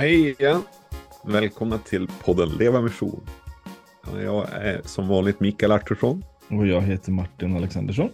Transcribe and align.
Hej 0.00 0.30
igen! 0.30 0.62
Välkomna 1.24 1.78
till 1.78 2.08
podden 2.24 2.48
Leva 2.48 2.80
Mission. 2.80 3.26
Jag 4.22 4.48
är 4.52 4.82
som 4.82 5.08
vanligt 5.08 5.40
Mikael 5.40 5.72
Artursson. 5.72 6.24
Och 6.48 6.66
jag 6.66 6.80
heter 6.80 7.12
Martin 7.12 7.56
Alexandersson. 7.56 8.10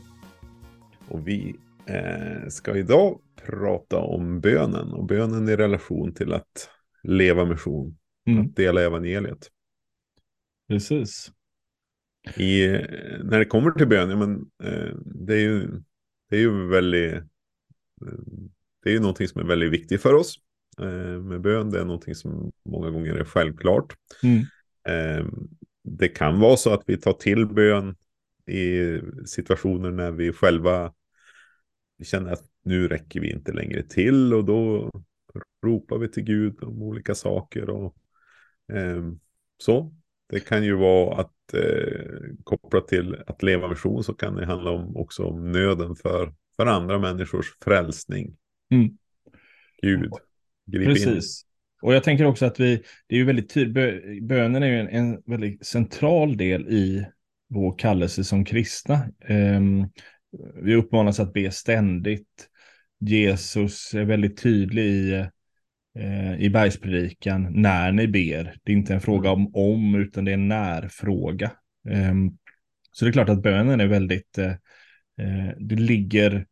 Och 1.09 1.29
vi 1.29 1.57
eh, 1.87 2.49
ska 2.49 2.77
idag 2.77 3.21
prata 3.47 3.99
om 3.99 4.41
bönen 4.41 4.93
och 4.93 5.07
bönen 5.07 5.49
i 5.49 5.57
relation 5.57 6.15
till 6.15 6.33
att 6.33 6.71
leva 7.03 7.45
mission. 7.45 7.99
Mm. 8.27 8.47
Att 8.47 8.57
dela 8.57 8.83
evangeliet. 8.83 9.51
Precis. 10.69 11.33
I, 12.37 12.69
när 13.25 13.39
det 13.39 13.45
kommer 13.45 13.71
till 13.71 13.89
bön, 13.89 14.11
ja, 14.11 14.17
men, 14.17 14.37
eh, 14.63 14.95
det, 15.05 15.35
är 15.35 15.41
ju, 15.41 15.83
det 16.31 16.37
är 16.37 16.41
ju 16.41 16.69
väldigt, 16.69 17.15
eh, 17.15 17.23
det 18.83 18.91
är 18.91 18.95
ju 18.95 19.01
någonting 19.01 19.29
som 19.29 19.41
är 19.41 19.47
väldigt 19.47 19.73
viktigt 19.73 20.03
för 20.03 20.15
oss 20.15 20.37
eh, 20.37 20.46
med 21.23 21.41
bön. 21.41 21.71
Det 21.71 21.81
är 21.81 21.85
någonting 21.85 22.15
som 22.15 22.53
många 22.65 22.91
gånger 22.91 23.15
är 23.15 23.25
självklart. 23.25 23.95
Mm. 24.23 24.41
Eh, 24.89 25.27
det 25.83 26.09
kan 26.09 26.41
vara 26.41 26.57
så 26.57 26.73
att 26.73 26.83
vi 26.87 26.97
tar 26.97 27.13
till 27.13 27.47
bön 27.47 27.97
i 28.47 29.01
situationer 29.27 29.91
när 29.91 30.11
vi 30.11 30.33
själva 30.33 30.93
känner 32.03 32.33
att 32.33 32.45
nu 32.63 32.89
räcker 32.89 33.21
vi 33.21 33.33
inte 33.33 33.53
längre 33.53 33.83
till 33.83 34.35
och 34.35 34.45
då 34.45 34.91
ropar 35.65 35.99
vi 35.99 36.09
till 36.09 36.23
Gud 36.23 36.63
om 36.63 36.83
olika 36.83 37.15
saker 37.15 37.71
och 37.71 37.97
eh, 38.73 39.05
så. 39.59 39.95
Det 40.29 40.41
kan 40.41 40.65
ju 40.65 40.75
vara 40.75 41.21
att 41.21 41.55
eh, 41.55 42.11
kopplat 42.45 42.89
till 42.89 43.17
att 43.27 43.43
leva 43.43 43.69
vision 43.69 44.05
så 44.05 44.15
kan 44.15 44.35
det 44.35 44.47
handla 44.47 44.71
om 44.71 44.97
också 44.97 45.25
om 45.25 45.53
nöden 45.53 45.97
för, 45.97 46.35
för 46.57 46.67
andra 46.67 46.99
människors 46.99 47.57
frälsning. 47.61 48.37
Mm. 48.71 48.99
Gud, 49.83 50.13
grip 50.67 50.87
Precis. 50.87 51.43
In. 51.43 51.47
Och 51.83 51.95
jag 51.95 52.05
tänker 52.05 52.25
också 52.25 52.47
att 52.47 52.61
vi, 52.61 52.83
det 53.07 53.15
är 53.15 53.19
ju 53.19 53.25
väldigt 53.25 53.55
tydligt, 53.55 54.23
bönen 54.23 54.63
är 54.63 54.67
ju 54.67 54.81
en, 54.81 54.89
en 54.89 55.23
väldigt 55.27 55.67
central 55.67 56.37
del 56.37 56.69
i 56.69 57.07
vår 57.49 57.79
kallelse 57.79 58.25
som 58.25 58.45
kristna. 58.45 59.09
Um, 59.29 59.91
vi 60.63 60.75
uppmanas 60.75 61.21
att 61.21 61.33
be 61.33 61.51
ständigt. 61.51 62.49
Jesus 63.01 63.95
är 63.95 64.05
väldigt 64.05 64.43
tydlig 64.43 64.85
i, 64.85 65.27
uh, 65.99 66.41
i 66.41 66.51
bergspredikan 66.51 67.63
när 67.63 67.93
ni 67.93 68.09
ber. 68.09 68.57
Det 68.65 68.73
är 68.73 68.77
inte 68.77 68.95
en 68.95 69.01
fråga 69.01 69.31
om 69.31 69.55
om, 69.55 69.95
utan 69.95 70.25
det 70.25 70.31
är 70.31 70.35
en 70.35 70.49
när-fråga. 70.49 71.51
Um, 71.89 72.39
så 72.93 73.05
det 73.05 73.11
är 73.11 73.13
klart 73.13 73.29
att 73.29 73.43
bönen 73.43 73.81
är 73.81 73.87
väldigt, 73.87 74.39
uh, 74.39 74.53
det, 75.59 75.77
ligger, 75.77 76.47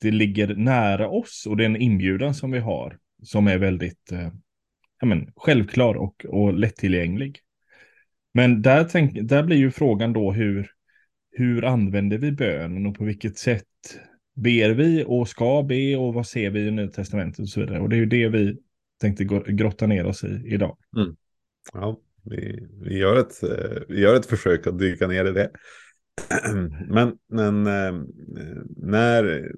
det 0.00 0.10
ligger 0.10 0.54
nära 0.54 1.08
oss 1.08 1.46
och 1.48 1.56
det 1.56 1.64
är 1.64 1.66
en 1.66 1.76
inbjudan 1.76 2.34
som 2.34 2.50
vi 2.50 2.58
har 2.58 2.98
som 3.22 3.46
är 3.46 3.58
väldigt 3.58 4.12
eh, 4.12 4.30
ja, 5.00 5.06
men, 5.06 5.32
självklar 5.36 5.94
och, 5.94 6.26
och 6.28 6.54
lättillgänglig. 6.54 7.40
Men 8.34 8.62
där, 8.62 8.84
tänk, 8.84 9.28
där 9.28 9.42
blir 9.42 9.56
ju 9.56 9.70
frågan 9.70 10.12
då 10.12 10.32
hur, 10.32 10.70
hur 11.30 11.64
använder 11.64 12.18
vi 12.18 12.32
bönen 12.32 12.86
och 12.86 12.98
på 12.98 13.04
vilket 13.04 13.38
sätt 13.38 13.64
ber 14.34 14.70
vi 14.70 15.04
och 15.06 15.28
ska 15.28 15.62
be 15.62 15.96
och 15.96 16.14
vad 16.14 16.26
ser 16.26 16.50
vi 16.50 16.60
i 16.60 16.70
Nya 16.70 16.88
Testamentet 16.88 17.38
och 17.38 17.48
så 17.48 17.60
vidare. 17.60 17.80
Och 17.80 17.88
det 17.88 17.96
är 17.96 18.00
ju 18.00 18.06
det 18.06 18.28
vi 18.28 18.58
tänkte 19.00 19.24
grotta 19.52 19.86
ner 19.86 20.06
oss 20.06 20.24
i 20.24 20.42
idag. 20.46 20.76
Mm. 20.96 21.16
Ja, 21.72 22.00
vi, 22.24 22.68
vi, 22.82 22.98
gör 22.98 23.16
ett, 23.16 23.42
eh, 23.42 23.82
vi 23.88 24.00
gör 24.00 24.14
ett 24.14 24.26
försök 24.26 24.66
att 24.66 24.78
dyka 24.78 25.06
ner 25.06 25.24
i 25.24 25.32
det. 25.32 25.50
Men, 26.88 27.18
men 27.28 27.66
eh, 27.66 28.02
när, 28.76 29.52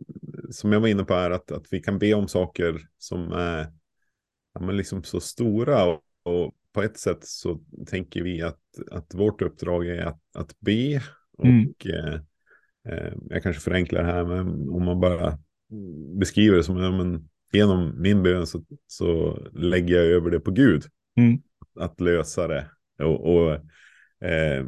som 0.51 0.73
jag 0.73 0.81
var 0.81 0.89
inne 0.89 1.05
på 1.05 1.15
är 1.15 1.31
att, 1.31 1.53
att 1.53 1.67
vi 1.71 1.81
kan 1.81 1.99
be 1.99 2.15
om 2.15 2.29
saker 2.29 2.81
som 2.99 3.33
är 3.33 3.67
ja, 4.55 4.61
men 4.61 4.77
liksom 4.77 5.03
så 5.03 5.21
stora 5.21 5.85
och, 5.85 6.01
och 6.23 6.55
på 6.73 6.83
ett 6.83 6.99
sätt 6.99 7.19
så 7.21 7.61
tänker 7.87 8.23
vi 8.23 8.43
att, 8.43 8.61
att 8.91 9.15
vårt 9.15 9.43
uppdrag 9.43 9.87
är 9.87 10.03
att, 10.03 10.21
att 10.35 10.61
be. 10.61 11.03
Och 11.39 11.47
mm. 11.47 12.21
eh, 12.89 13.13
jag 13.29 13.43
kanske 13.43 13.63
förenklar 13.63 14.05
här, 14.05 14.25
men 14.25 14.69
om 14.69 14.85
man 14.85 15.01
bara 15.01 15.39
beskriver 16.19 16.57
det 16.57 16.65
som 16.65 16.77
ja, 16.77 16.91
men, 16.91 17.29
genom 17.53 18.03
min 18.03 18.23
bön 18.23 18.47
så, 18.47 18.65
så 18.87 19.39
lägger 19.53 19.97
jag 19.97 20.05
över 20.05 20.31
det 20.31 20.41
på 20.41 20.51
Gud. 20.51 20.83
Mm. 21.17 21.43
Att 21.81 22.01
lösa 22.01 22.49
det. 22.49 22.71
Och, 22.99 23.35
och, 23.35 23.53
eh, 24.29 24.67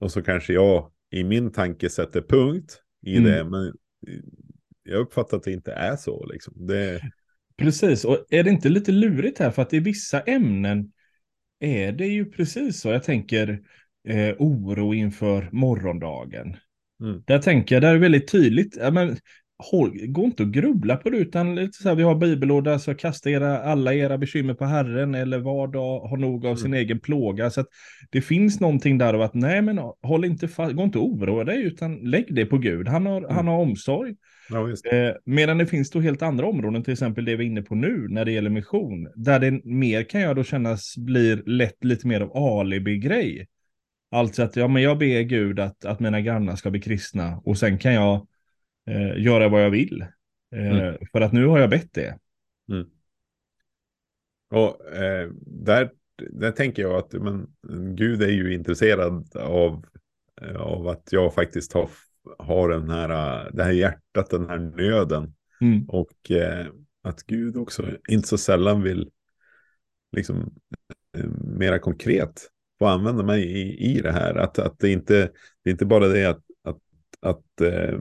och 0.00 0.12
så 0.12 0.22
kanske 0.22 0.52
jag 0.52 0.90
i 1.16 1.24
min 1.24 1.52
tanke 1.52 1.90
sätter 1.90 2.22
punkt 2.22 2.82
i 3.06 3.16
mm. 3.16 3.30
det. 3.30 3.44
Men 3.44 3.72
jag 4.82 5.00
uppfattar 5.00 5.36
att 5.36 5.42
det 5.42 5.52
inte 5.52 5.72
är 5.72 5.96
så. 5.96 6.26
Liksom. 6.26 6.66
Det... 6.66 7.00
Precis, 7.56 8.04
och 8.04 8.26
är 8.30 8.42
det 8.42 8.50
inte 8.50 8.68
lite 8.68 8.92
lurigt 8.92 9.38
här? 9.38 9.50
För 9.50 9.62
att 9.62 9.72
i 9.72 9.78
vissa 9.78 10.20
ämnen 10.20 10.92
är 11.60 11.92
det 11.92 12.06
ju 12.06 12.30
precis 12.30 12.80
så. 12.80 12.88
Jag 12.88 13.02
tänker 13.02 13.62
eh, 14.08 14.34
oro 14.38 14.94
inför 14.94 15.48
morgondagen. 15.52 16.56
Mm. 17.02 17.22
Där 17.26 17.38
tänker 17.38 17.74
jag, 17.74 17.82
där 17.82 17.88
är 17.88 17.94
det 17.94 18.00
väldigt 18.00 18.28
tydligt. 18.28 18.76
Ja, 18.76 18.90
men, 18.90 19.16
håll, 19.58 20.06
gå 20.06 20.24
inte 20.24 20.42
och 20.42 20.52
grubbla 20.52 20.96
på 20.96 21.10
det, 21.10 21.16
utan 21.16 21.54
lite 21.54 21.82
så 21.82 21.88
här, 21.88 21.96
vi 21.96 22.02
har 22.02 22.14
bibellåda, 22.14 22.78
så 22.78 22.94
kasta 22.94 23.30
era, 23.30 23.58
alla 23.58 23.94
era 23.94 24.18
bekymmer 24.18 24.54
på 24.54 24.64
Herren, 24.64 25.14
eller 25.14 25.38
var 25.38 25.68
dag 25.68 26.00
har 26.00 26.16
nog 26.16 26.46
av 26.46 26.50
mm. 26.50 26.56
sin 26.56 26.74
egen 26.74 27.00
plåga. 27.00 27.50
Så 27.50 27.60
att 27.60 27.66
det 28.10 28.20
finns 28.20 28.60
någonting 28.60 28.98
där 28.98 29.14
av 29.14 29.22
att, 29.22 29.34
nej 29.34 29.62
men 29.62 29.78
håll 30.02 30.24
inte 30.24 30.48
fast, 30.48 30.74
gå 30.74 30.82
inte 30.82 30.98
och 30.98 31.08
oroa 31.08 31.44
dig, 31.44 31.62
utan 31.62 31.96
lägg 31.96 32.34
det 32.34 32.46
på 32.46 32.58
Gud. 32.58 32.88
Han 32.88 33.06
har, 33.06 33.18
mm. 33.18 33.34
han 33.34 33.46
har 33.46 33.58
omsorg. 33.58 34.14
Ja, 34.50 34.68
eh, 34.70 35.14
medan 35.24 35.58
det 35.58 35.66
finns 35.66 35.90
då 35.90 36.00
helt 36.00 36.22
andra 36.22 36.46
områden, 36.46 36.84
till 36.84 36.92
exempel 36.92 37.24
det 37.24 37.36
vi 37.36 37.44
är 37.44 37.48
inne 37.48 37.62
på 37.62 37.74
nu 37.74 38.06
när 38.08 38.24
det 38.24 38.32
gäller 38.32 38.50
mission, 38.50 39.08
där 39.16 39.38
det 39.38 39.64
mer 39.64 40.02
kan 40.02 40.20
jag 40.20 40.36
då 40.36 40.44
kännas 40.44 40.94
blir 40.96 41.42
lätt 41.46 41.84
lite 41.84 42.06
mer 42.06 42.20
av 42.20 42.36
alibi-grej. 42.36 43.46
Alltså 44.10 44.42
att 44.42 44.56
ja, 44.56 44.68
men 44.68 44.82
jag 44.82 44.98
ber 44.98 45.20
Gud 45.20 45.60
att, 45.60 45.84
att 45.84 46.00
mina 46.00 46.20
grannar 46.20 46.56
ska 46.56 46.70
bli 46.70 46.80
kristna 46.80 47.42
och 47.44 47.58
sen 47.58 47.78
kan 47.78 47.94
jag 47.94 48.26
eh, 48.86 49.22
göra 49.22 49.48
vad 49.48 49.64
jag 49.64 49.70
vill. 49.70 50.02
Eh, 50.54 50.78
mm. 50.78 50.96
För 51.12 51.20
att 51.20 51.32
nu 51.32 51.46
har 51.46 51.58
jag 51.58 51.70
bett 51.70 51.92
det. 51.92 52.18
Mm. 52.72 52.86
Och 54.50 54.94
eh, 54.94 55.30
där, 55.46 55.90
där 56.30 56.52
tänker 56.52 56.82
jag 56.82 56.94
att 56.94 57.12
men, 57.12 57.46
Gud 57.96 58.22
är 58.22 58.28
ju 58.28 58.54
intresserad 58.54 59.36
av, 59.36 59.86
av 60.56 60.88
att 60.88 61.08
jag 61.12 61.34
faktiskt 61.34 61.72
har 61.72 61.88
har 62.38 62.68
den 62.68 62.90
här, 62.90 63.50
det 63.52 63.64
här 63.64 63.72
hjärtat, 63.72 64.30
den 64.30 64.48
här 64.48 64.58
nöden. 64.58 65.34
Mm. 65.60 65.84
Och 65.88 66.30
eh, 66.30 66.66
att 67.02 67.22
Gud 67.22 67.56
också 67.56 67.84
inte 68.08 68.28
så 68.28 68.38
sällan 68.38 68.82
vill 68.82 69.10
liksom 70.12 70.54
eh, 71.18 71.30
mera 71.58 71.78
konkret 71.78 72.48
få 72.78 72.86
använda 72.86 73.22
mig 73.22 73.42
i, 73.42 73.96
i 73.96 74.00
det 74.00 74.12
här. 74.12 74.34
Att, 74.34 74.58
att 74.58 74.78
det, 74.78 74.90
inte, 74.90 75.30
det 75.62 75.70
är 75.70 75.72
inte 75.72 75.86
bara 75.86 76.08
det 76.08 76.24
att, 76.24 76.42
att, 76.64 76.80
att, 77.20 77.60
eh, 77.60 77.98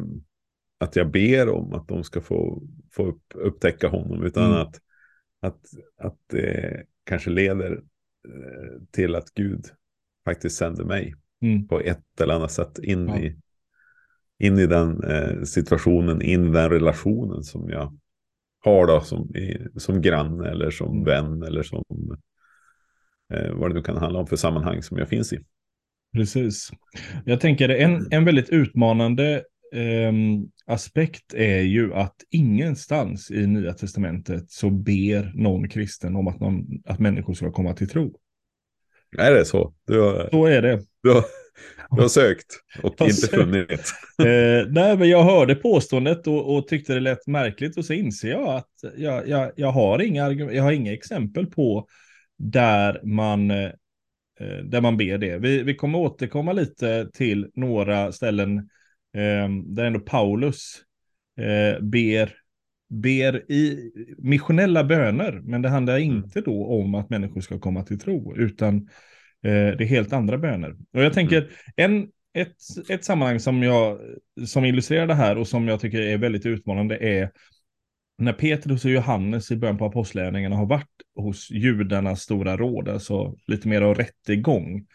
att 0.85 0.95
jag 0.95 1.11
ber 1.11 1.49
om 1.49 1.73
att 1.73 1.87
de 1.87 2.03
ska 2.03 2.21
få, 2.21 2.63
få 2.91 3.05
upp, 3.05 3.23
upptäcka 3.35 3.87
honom, 3.87 4.23
utan 4.23 4.45
mm. 4.45 4.57
att, 4.57 4.79
att, 5.41 5.59
att 5.97 6.17
det 6.29 6.83
kanske 7.03 7.29
leder 7.29 7.71
eh, 8.27 8.81
till 8.91 9.15
att 9.15 9.33
Gud 9.33 9.65
faktiskt 10.25 10.57
sänder 10.57 10.83
mig 10.83 11.15
mm. 11.41 11.67
på 11.67 11.79
ett 11.79 12.21
eller 12.21 12.33
annat 12.33 12.51
sätt 12.51 12.79
in 12.79 13.07
ja. 13.07 13.19
i 13.19 13.35
in 14.39 14.59
i 14.59 14.67
den 14.67 15.03
eh, 15.03 15.43
situationen, 15.43 16.21
in 16.21 16.49
i 16.49 16.51
den 16.51 16.69
relationen 16.69 17.43
som 17.43 17.69
jag 17.69 17.97
har 18.59 18.87
då 18.87 19.01
som, 19.01 19.35
i, 19.35 19.67
som 19.75 20.01
granne 20.01 20.49
eller 20.49 20.71
som 20.71 20.91
mm. 20.91 21.03
vän 21.03 21.43
eller 21.43 21.63
som 21.63 21.83
eh, 23.33 23.53
vad 23.53 23.69
det 23.69 23.73
nu 23.73 23.81
kan 23.81 23.97
handla 23.97 24.19
om 24.19 24.27
för 24.27 24.35
sammanhang 24.35 24.81
som 24.81 24.97
jag 24.97 25.09
finns 25.09 25.33
i. 25.33 25.39
Precis. 26.13 26.69
Jag 27.25 27.41
tänker 27.41 27.69
en, 27.69 28.07
en 28.11 28.25
väldigt 28.25 28.49
utmanande 28.49 29.43
eh, 29.73 30.13
aspekt 30.65 31.33
är 31.33 31.61
ju 31.61 31.93
att 31.93 32.15
ingenstans 32.29 33.31
i 33.31 33.47
Nya 33.47 33.73
Testamentet 33.73 34.51
så 34.51 34.69
ber 34.69 35.31
någon 35.35 35.69
kristen 35.69 36.15
om 36.15 36.27
att, 36.27 36.39
någon, 36.39 36.65
att 36.85 36.99
människor 36.99 37.33
ska 37.33 37.51
komma 37.51 37.73
till 37.73 37.89
tro. 37.89 38.15
Är 39.17 39.31
det 39.31 39.45
så? 39.45 39.73
Du 39.87 40.01
har, 40.01 40.29
så 40.31 40.45
är 40.45 40.61
det. 40.61 40.81
Du 41.03 41.11
har, 41.11 41.23
du 41.91 42.01
har 42.01 42.09
sökt 42.09 42.45
och 42.83 43.01
inte 43.01 43.13
sökt. 43.13 43.33
funnit. 43.33 43.69
eh, 44.19 44.67
nej, 44.69 44.97
men 44.97 45.09
jag 45.09 45.23
hörde 45.23 45.55
påståendet 45.55 46.27
och, 46.27 46.55
och, 46.55 46.67
tyckte 46.67 46.93
det 46.93 46.99
lät 46.99 47.27
märkligt 47.27 47.77
och 47.77 47.85
så 47.85 47.93
inser 47.93 48.29
jag 48.29 48.55
att 48.55 48.69
jag, 48.97 49.27
jag, 49.27 49.51
jag, 49.55 49.71
har, 49.71 50.01
inga, 50.01 50.31
jag 50.31 50.63
har 50.63 50.71
inga 50.71 50.93
exempel 50.93 51.45
på 51.45 51.87
där 52.37 53.01
man, 53.03 53.51
eh, 53.51 53.69
där 54.63 54.81
man 54.81 54.97
ber 54.97 55.17
det. 55.17 55.37
Vi, 55.37 55.63
vi 55.63 55.75
kommer 55.75 55.99
återkomma 55.99 56.53
lite 56.53 57.09
till 57.13 57.51
några 57.55 58.11
ställen 58.11 58.69
eh, 59.15 59.49
där 59.65 59.85
ändå 59.85 59.99
Paulus 59.99 60.81
eh, 61.39 61.83
ber 61.83 62.33
ber 62.89 63.51
i 63.51 63.91
missionella 64.17 64.83
böner, 64.83 65.41
men 65.43 65.61
det 65.61 65.69
handlar 65.69 65.97
mm. 65.97 66.15
inte 66.15 66.41
då 66.41 66.65
om 66.65 66.95
att 66.95 67.09
människor 67.09 67.41
ska 67.41 67.59
komma 67.59 67.83
till 67.83 67.99
tro, 67.99 68.35
utan 68.35 68.75
eh, 69.43 69.77
det 69.77 69.83
är 69.83 69.85
helt 69.85 70.13
andra 70.13 70.37
böner. 70.37 70.75
Och 70.93 71.03
jag 71.03 71.13
tänker, 71.13 71.37
mm. 71.37 71.51
en, 71.75 72.07
ett, 72.33 72.55
ett 72.89 73.05
sammanhang 73.05 73.39
som, 73.39 73.63
jag, 73.63 73.99
som 74.45 74.65
illustrerar 74.65 75.07
det 75.07 75.13
här 75.13 75.37
och 75.37 75.47
som 75.47 75.67
jag 75.67 75.79
tycker 75.79 76.01
är 76.01 76.17
väldigt 76.17 76.45
utmanande 76.45 76.97
är 76.97 77.31
när 78.17 78.33
Petrus 78.33 78.85
och 78.85 78.91
Johannes 78.91 79.51
i 79.51 79.55
början 79.55 79.77
på 79.77 79.85
apostlärningarna 79.85 80.55
har 80.55 80.65
varit 80.65 80.87
hos 81.15 81.51
judarnas 81.51 82.21
stora 82.21 82.57
råd, 82.57 82.89
alltså 82.89 83.35
lite 83.47 83.67
mer 83.67 83.81
av 83.81 83.95
rättegång. 83.95 84.85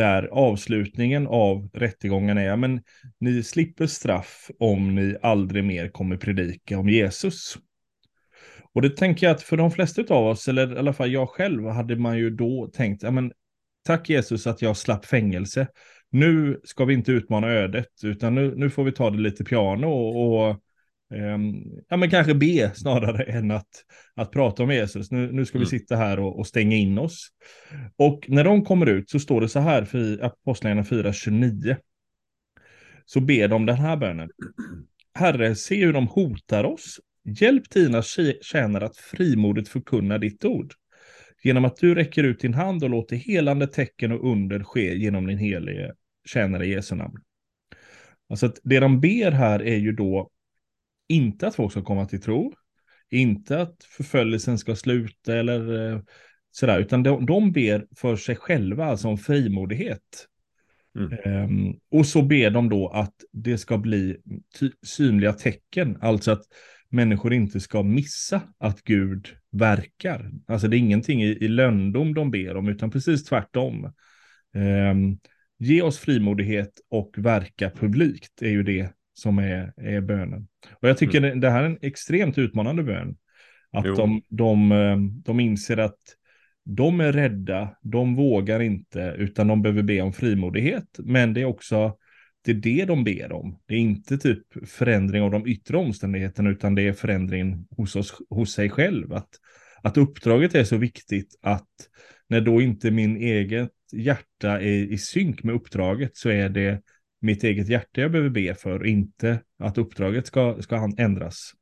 Där 0.00 0.28
avslutningen 0.32 1.26
av 1.26 1.68
rättegången 1.72 2.38
är, 2.38 2.56
men 2.56 2.80
ni 3.18 3.42
slipper 3.42 3.86
straff 3.86 4.50
om 4.58 4.94
ni 4.94 5.16
aldrig 5.22 5.64
mer 5.64 5.88
kommer 5.88 6.16
predika 6.16 6.78
om 6.78 6.88
Jesus. 6.88 7.58
Och 8.74 8.82
det 8.82 8.90
tänker 8.90 9.26
jag 9.26 9.34
att 9.34 9.42
för 9.42 9.56
de 9.56 9.70
flesta 9.70 10.02
av 10.08 10.26
oss, 10.26 10.48
eller 10.48 10.74
i 10.74 10.78
alla 10.78 10.92
fall 10.92 11.12
jag 11.12 11.28
själv, 11.28 11.66
hade 11.66 11.96
man 11.96 12.18
ju 12.18 12.30
då 12.30 12.70
tänkt, 12.72 13.02
ja 13.02 13.10
men 13.10 13.32
tack 13.86 14.10
Jesus 14.10 14.46
att 14.46 14.62
jag 14.62 14.76
slapp 14.76 15.04
fängelse. 15.04 15.66
Nu 16.10 16.60
ska 16.64 16.84
vi 16.84 16.94
inte 16.94 17.12
utmana 17.12 17.48
ödet, 17.48 17.88
utan 18.02 18.34
nu, 18.34 18.54
nu 18.56 18.70
får 18.70 18.84
vi 18.84 18.92
ta 18.92 19.10
det 19.10 19.18
lite 19.18 19.44
piano 19.44 19.86
och, 19.86 20.48
och 20.48 20.56
ja, 21.88 21.96
men 21.96 22.10
kanske 22.10 22.34
be 22.34 22.70
snarare 22.74 23.22
än 23.22 23.50
att, 23.50 23.68
att 24.14 24.30
prata 24.30 24.62
om 24.62 24.70
Jesus. 24.70 25.10
Nu, 25.10 25.32
nu 25.32 25.46
ska 25.46 25.58
vi 25.58 25.64
mm. 25.64 25.70
sitta 25.70 25.96
här 25.96 26.20
och, 26.20 26.38
och, 26.38 26.46
stänga 26.46 26.76
in 26.76 26.98
oss. 26.98 27.28
Och 27.96 28.26
när 28.28 28.44
de 28.44 28.64
kommer 28.64 28.86
ut 28.86 29.10
så 29.10 29.20
står 29.20 29.40
det 29.40 29.48
så 29.48 29.60
här 29.60 29.84
för 29.84 30.24
Apostlagärningarna 30.24 31.10
4.29. 31.10 31.76
Så 33.04 33.20
ber 33.20 33.48
de 33.48 33.66
den 33.66 33.76
här 33.76 33.96
bönen. 33.96 34.30
Herre, 35.14 35.54
se 35.54 35.84
hur 35.84 35.92
de 35.92 36.06
hotar 36.06 36.64
oss. 36.64 37.00
Hjälp 37.24 37.70
dina 37.70 38.02
tjänare 38.42 38.86
att 38.86 38.96
frimodigt 38.96 39.68
förkunna 39.68 40.18
ditt 40.18 40.44
ord 40.44 40.74
genom 41.42 41.64
att 41.64 41.76
du 41.76 41.94
räcker 41.94 42.24
ut 42.24 42.40
din 42.40 42.54
hand 42.54 42.84
och 42.84 42.90
låter 42.90 43.16
helande 43.16 43.66
tecken 43.66 44.12
och 44.12 44.30
under 44.32 44.64
ske 44.64 44.94
genom 44.94 45.26
din 45.26 45.38
helige 45.38 45.92
tjänare 46.24 46.66
i 46.66 46.70
Jesu 46.70 46.94
namn. 46.94 47.18
Alltså 48.28 48.46
att 48.46 48.60
det 48.62 48.80
de 48.80 49.00
ber 49.00 49.30
här 49.30 49.62
är 49.62 49.76
ju 49.76 49.92
då 49.92 50.30
inte 51.10 51.46
att 51.46 51.54
folk 51.54 51.72
ska 51.72 51.82
komma 51.82 52.06
till 52.06 52.20
tro, 52.20 52.52
inte 53.10 53.60
att 53.62 53.84
förföljelsen 53.96 54.58
ska 54.58 54.76
sluta 54.76 55.36
eller 55.36 55.92
eh, 55.92 56.00
sådär, 56.50 56.78
utan 56.78 57.02
de, 57.02 57.26
de 57.26 57.52
ber 57.52 57.86
för 57.96 58.16
sig 58.16 58.36
själva, 58.36 58.84
alltså 58.84 59.08
om 59.08 59.18
frimodighet. 59.18 60.26
Mm. 60.98 61.44
Um, 61.44 61.78
och 61.90 62.06
så 62.06 62.22
ber 62.22 62.50
de 62.50 62.68
då 62.68 62.88
att 62.88 63.14
det 63.32 63.58
ska 63.58 63.78
bli 63.78 64.16
synliga 64.82 65.32
tecken, 65.32 65.98
alltså 66.00 66.32
att 66.32 66.42
människor 66.88 67.32
inte 67.32 67.60
ska 67.60 67.82
missa 67.82 68.42
att 68.58 68.82
Gud 68.82 69.28
verkar. 69.52 70.30
Alltså 70.46 70.68
det 70.68 70.76
är 70.76 70.78
ingenting 70.78 71.22
i, 71.22 71.26
i 71.26 71.48
löndom 71.48 72.14
de 72.14 72.30
ber 72.30 72.56
om, 72.56 72.68
utan 72.68 72.90
precis 72.90 73.24
tvärtom. 73.24 73.92
Um, 74.54 75.18
ge 75.58 75.82
oss 75.82 75.98
frimodighet 75.98 76.72
och 76.90 77.14
verka 77.16 77.70
publikt 77.70 78.42
är 78.42 78.50
ju 78.50 78.62
det 78.62 78.92
som 79.20 79.38
är, 79.38 79.72
är 79.76 80.00
bönen. 80.00 80.48
Och 80.72 80.88
jag 80.88 80.98
tycker 80.98 81.18
mm. 81.18 81.40
det, 81.40 81.46
det 81.46 81.50
här 81.52 81.62
är 81.62 81.66
en 81.66 81.78
extremt 81.82 82.38
utmanande 82.38 82.82
bön. 82.82 83.16
Att 83.72 83.84
de, 83.84 84.22
de, 84.28 84.72
ehm, 84.72 85.22
de 85.22 85.40
inser 85.40 85.76
att 85.76 85.98
de 86.64 87.00
är 87.00 87.12
rädda, 87.12 87.76
de 87.82 88.16
vågar 88.16 88.60
inte, 88.60 89.14
utan 89.18 89.48
de 89.48 89.62
behöver 89.62 89.82
be 89.82 90.00
om 90.00 90.12
frimodighet. 90.12 90.98
Men 90.98 91.34
det 91.34 91.40
är 91.40 91.44
också 91.44 91.96
det 92.44 92.50
är 92.50 92.54
det 92.54 92.84
de 92.84 93.04
ber 93.04 93.32
om. 93.32 93.58
Det 93.66 93.74
är 93.74 93.78
inte 93.78 94.18
typ 94.18 94.68
förändring 94.68 95.22
av 95.22 95.30
de 95.30 95.46
yttre 95.46 95.76
omständigheterna, 95.76 96.50
utan 96.50 96.74
det 96.74 96.88
är 96.88 96.92
förändring 96.92 97.66
hos, 97.76 97.96
oss, 97.96 98.14
hos 98.30 98.52
sig 98.52 98.70
själv. 98.70 99.12
Att, 99.12 99.28
att 99.82 99.96
uppdraget 99.96 100.54
är 100.54 100.64
så 100.64 100.76
viktigt 100.76 101.38
att 101.42 101.68
när 102.28 102.40
då 102.40 102.60
inte 102.60 102.90
min 102.90 103.16
eget 103.16 103.70
hjärta 103.92 104.60
är 104.60 104.92
i 104.92 104.98
synk 104.98 105.42
med 105.42 105.54
uppdraget 105.54 106.16
så 106.16 106.28
är 106.28 106.48
det 106.48 106.82
mitt 107.20 107.44
eget 107.44 107.68
hjärta 107.68 108.00
jag 108.00 108.12
behöver 108.12 108.30
be 108.30 108.54
för, 108.54 108.86
inte 108.86 109.42
att 109.58 109.78
uppdraget 109.78 110.26
ska, 110.26 110.62
ska 110.62 110.92
ändras. 110.98 111.52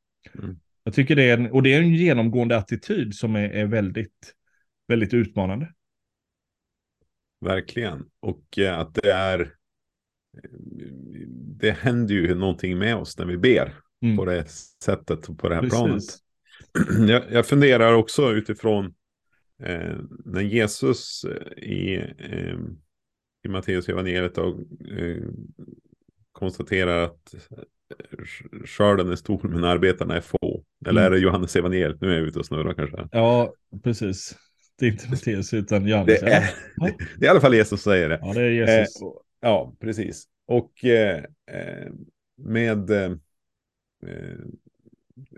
Mm. 0.43 0.59
Jag 0.83 0.93
tycker 0.93 1.15
det 1.15 1.29
är 1.29 1.37
en, 1.37 1.51
och 1.51 1.63
det 1.63 1.73
är 1.73 1.81
en 1.81 1.93
genomgående 1.93 2.57
attityd 2.57 3.15
som 3.15 3.35
är, 3.35 3.49
är 3.49 3.65
väldigt, 3.65 4.33
väldigt 4.87 5.13
utmanande. 5.13 5.73
Verkligen, 7.45 8.05
och 8.19 8.59
eh, 8.59 8.79
att 8.79 8.93
det 8.93 9.11
är 9.11 9.53
det 11.59 11.71
händer 11.71 12.15
ju 12.15 12.35
någonting 12.35 12.77
med 12.77 12.95
oss 12.95 13.17
när 13.17 13.25
vi 13.25 13.37
ber 13.37 13.75
mm. 14.01 14.17
på 14.17 14.25
det 14.25 14.49
sättet 14.83 15.29
och 15.29 15.39
på 15.39 15.49
det 15.49 15.55
här 15.55 15.61
Precis. 15.61 15.79
planet. 15.79 16.03
Jag, 17.09 17.31
jag, 17.31 17.45
funderar 17.45 17.93
också 17.93 18.31
utifrån 18.31 18.85
eh, 19.63 19.95
när 20.25 20.41
Jesus 20.41 21.23
eh, 21.23 21.63
i, 21.63 21.95
eh, 22.17 22.59
i 23.45 23.47
Matteus 23.47 23.89
evangeliet 23.89 24.35
då, 24.35 24.59
eh, 24.97 25.23
konstaterar 26.31 27.03
att 27.03 27.33
eh, 27.33 28.25
skörden 28.65 29.11
är 29.11 29.15
stor 29.15 29.41
men 29.43 29.63
arbetarna 29.63 30.15
är 30.15 30.21
få. 30.21 30.63
Eller 30.85 31.01
mm. 31.01 31.13
är 31.13 31.17
det 31.17 31.23
Johannes 31.23 31.55
evangeliet? 31.55 32.01
Nu 32.01 32.11
är 32.11 32.17
jag 32.17 32.27
ute 32.27 32.39
och 32.39 32.45
snurrar 32.45 32.73
kanske. 32.73 33.07
Ja, 33.11 33.53
precis. 33.83 34.37
Det 34.79 34.85
är 34.85 34.91
inte 34.91 35.05
Matteus 35.09 35.53
utan 35.53 35.87
Johannes. 35.87 36.19
Det 36.19 36.27
är, 36.27 36.41
det, 36.75 36.95
det 37.17 37.25
är 37.25 37.27
i 37.27 37.29
alla 37.29 37.41
fall 37.41 37.53
Jesus 37.53 37.69
som 37.69 37.91
säger 37.91 38.09
det. 38.09 38.19
Ja, 38.21 38.33
det 38.33 38.41
är 38.41 38.49
Jesus. 38.49 39.01
Eh, 39.01 39.07
Ja, 39.41 39.75
precis. 39.79 40.27
Och 40.45 40.85
eh, 40.85 41.17
eh 41.51 41.91
med... 42.37 42.91
Eh, 42.91 43.11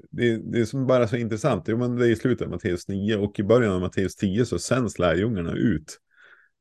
det, 0.09 0.37
det, 0.37 0.59
är 0.59 0.65
som 0.65 0.87
bara 0.87 1.07
så 1.07 1.15
intressant. 1.15 1.67
Jo, 1.67 1.77
men 1.77 1.95
det 1.95 2.07
är 2.07 2.09
i 2.09 2.15
slutet 2.15 2.45
av 2.45 2.51
Matteus 2.51 2.87
9 2.87 3.17
och 3.17 3.39
i 3.39 3.43
början 3.43 3.73
av 3.73 3.81
Matteus 3.81 4.15
10 4.15 4.45
så 4.45 4.59
sänds 4.59 4.99
lärjungarna 4.99 5.53
ut 5.53 5.99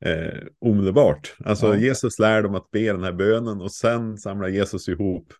eh, 0.04 0.38
omedelbart. 0.58 1.34
Alltså 1.44 1.66
ja. 1.66 1.76
Jesus 1.76 2.18
lär 2.18 2.42
dem 2.42 2.54
att 2.54 2.70
be 2.70 2.92
den 2.92 3.04
här 3.04 3.12
bönen 3.12 3.60
och 3.60 3.72
sen 3.72 4.16
samlar 4.16 4.48
Jesus 4.48 4.88
ihop 4.88 5.32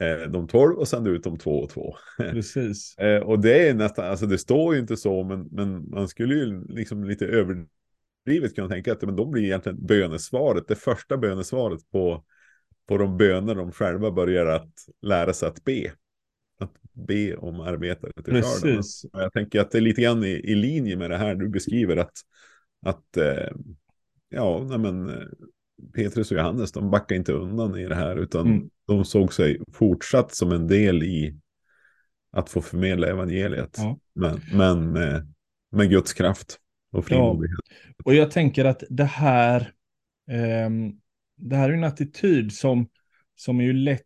eh, 0.00 0.30
de 0.30 0.48
tolv 0.48 0.78
och 0.78 0.88
sänder 0.88 1.10
ut 1.10 1.24
dem 1.24 1.38
två 1.38 1.58
och 1.58 1.70
två. 1.70 1.96
Precis. 2.18 2.98
eh, 2.98 3.22
och 3.22 3.40
det 3.40 3.68
är 3.68 3.74
nästan, 3.74 4.04
alltså 4.04 4.26
det 4.26 4.38
står 4.38 4.74
ju 4.74 4.80
inte 4.80 4.96
så, 4.96 5.24
men, 5.24 5.48
men 5.50 5.90
man 5.90 6.08
skulle 6.08 6.34
ju 6.34 6.64
liksom 6.68 7.04
lite 7.04 7.26
över 7.26 7.66
överdrivet 8.26 8.54
kunna 8.54 8.68
tänka 8.68 8.92
att 8.92 9.02
men 9.02 9.16
de 9.16 9.30
blir 9.30 9.44
egentligen 9.44 9.86
bönesvaret, 9.86 10.68
det 10.68 10.76
första 10.76 11.16
bönesvaret 11.16 11.90
på, 11.90 12.24
på 12.88 12.98
de 12.98 13.16
böner 13.16 13.54
de 13.54 13.72
själva 13.72 14.10
börjar 14.10 14.46
att 14.46 14.72
lära 15.02 15.32
sig 15.32 15.48
att 15.48 15.64
be. 15.64 15.92
Att 16.58 16.72
be 16.92 17.36
om 17.36 17.60
arbetare 17.60 18.12
till 18.12 18.24
Precis. 18.24 19.04
Jag 19.12 19.32
tänker 19.32 19.60
att 19.60 19.70
det 19.70 19.78
är 19.78 19.82
lite 19.82 20.02
grann 20.02 20.24
i, 20.24 20.30
i 20.30 20.54
linje 20.54 20.96
med 20.96 21.10
det 21.10 21.16
här 21.16 21.34
du 21.34 21.48
beskriver 21.48 21.96
att, 21.96 22.12
att 22.86 23.16
eh, 23.16 23.56
ja, 24.32 24.66
nej 24.68 24.78
men, 24.78 25.08
eh, 25.08 25.26
Petrus 25.94 26.30
och 26.30 26.38
Johannes, 26.38 26.72
de 26.72 26.90
backar 26.90 27.16
inte 27.16 27.32
undan 27.32 27.78
i 27.78 27.88
det 27.88 27.94
här, 27.94 28.16
utan 28.16 28.46
mm. 28.46 28.70
de 28.86 29.04
såg 29.04 29.34
sig 29.34 29.60
fortsatt 29.72 30.34
som 30.34 30.52
en 30.52 30.66
del 30.66 31.02
i 31.02 31.38
att 32.32 32.50
få 32.50 32.60
förmedla 32.60 33.08
evangeliet. 33.08 33.76
Ja. 33.78 33.98
Men, 34.14 34.40
men 34.52 34.92
med, 34.92 35.32
med 35.70 35.90
Guds 35.90 36.12
kraft 36.12 36.58
och 36.92 37.04
frimodighet. 37.04 37.58
Ja. 37.68 37.94
Och 38.04 38.14
jag 38.14 38.30
tänker 38.30 38.64
att 38.64 38.82
det 38.90 39.04
här, 39.04 39.60
eh, 40.30 40.70
det 41.36 41.56
här 41.56 41.70
är 41.70 41.74
en 41.74 41.84
attityd 41.84 42.52
som, 42.52 42.88
som 43.34 43.60
är 43.60 43.64
ju 43.64 43.72
lätt 43.72 44.02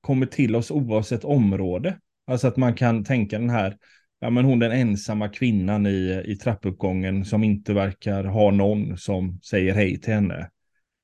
kommer 0.00 0.26
till 0.26 0.56
oss 0.56 0.70
oavsett 0.70 1.24
område. 1.24 1.98
Alltså 2.26 2.48
att 2.48 2.56
man 2.56 2.74
kan 2.74 3.04
tänka 3.04 3.38
den 3.38 3.50
här, 3.50 3.76
ja 4.22 4.30
men 4.30 4.44
hon 4.44 4.58
den 4.58 4.72
ensamma 4.72 5.28
kvinnan 5.28 5.86
i, 5.86 6.22
i 6.24 6.36
trappuppgången 6.36 7.24
som 7.24 7.44
inte 7.44 7.72
verkar 7.72 8.24
ha 8.24 8.50
någon 8.50 8.98
som 8.98 9.40
säger 9.42 9.74
hej 9.74 10.00
till 10.00 10.14
henne. 10.14 10.38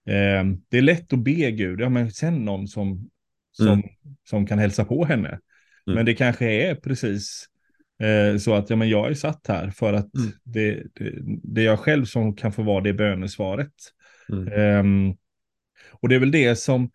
Eh, 0.09 0.45
det 0.69 0.79
är 0.79 0.83
lätt 0.83 1.13
att 1.13 1.19
be 1.19 1.51
Gud, 1.51 1.81
ja 1.81 1.89
men 1.89 2.11
sen 2.11 2.45
någon 2.45 2.69
som, 2.69 3.11
som, 3.53 3.69
mm. 3.69 3.83
som 4.29 4.47
kan 4.47 4.59
hälsa 4.59 4.85
på 4.85 5.05
henne. 5.05 5.29
Mm. 5.29 5.41
Men 5.95 6.07
det 6.07 6.15
kanske 6.15 6.51
är 6.51 6.75
precis 6.75 7.49
Eh, 8.03 8.39
så 8.39 8.55
att 8.55 8.71
ja, 8.71 8.77
men 8.77 8.89
jag 8.89 9.11
är 9.11 9.15
satt 9.15 9.47
här 9.47 9.71
för 9.71 9.93
att 9.93 10.15
mm. 10.15 10.31
det, 10.45 10.75
det, 10.95 11.13
det, 11.43 11.61
är 11.61 11.65
jag 11.65 11.81
själv 11.81 12.05
som 12.05 12.37
kan 12.37 12.53
få 12.53 12.63
vara 12.63 12.81
det 12.81 12.93
bönesvaret. 12.93 13.75
Um, 14.29 15.17
och 15.91 16.09
det 16.09 16.15
är 16.15 16.19
väl 16.19 16.31
det 16.31 16.57
som, 16.57 16.91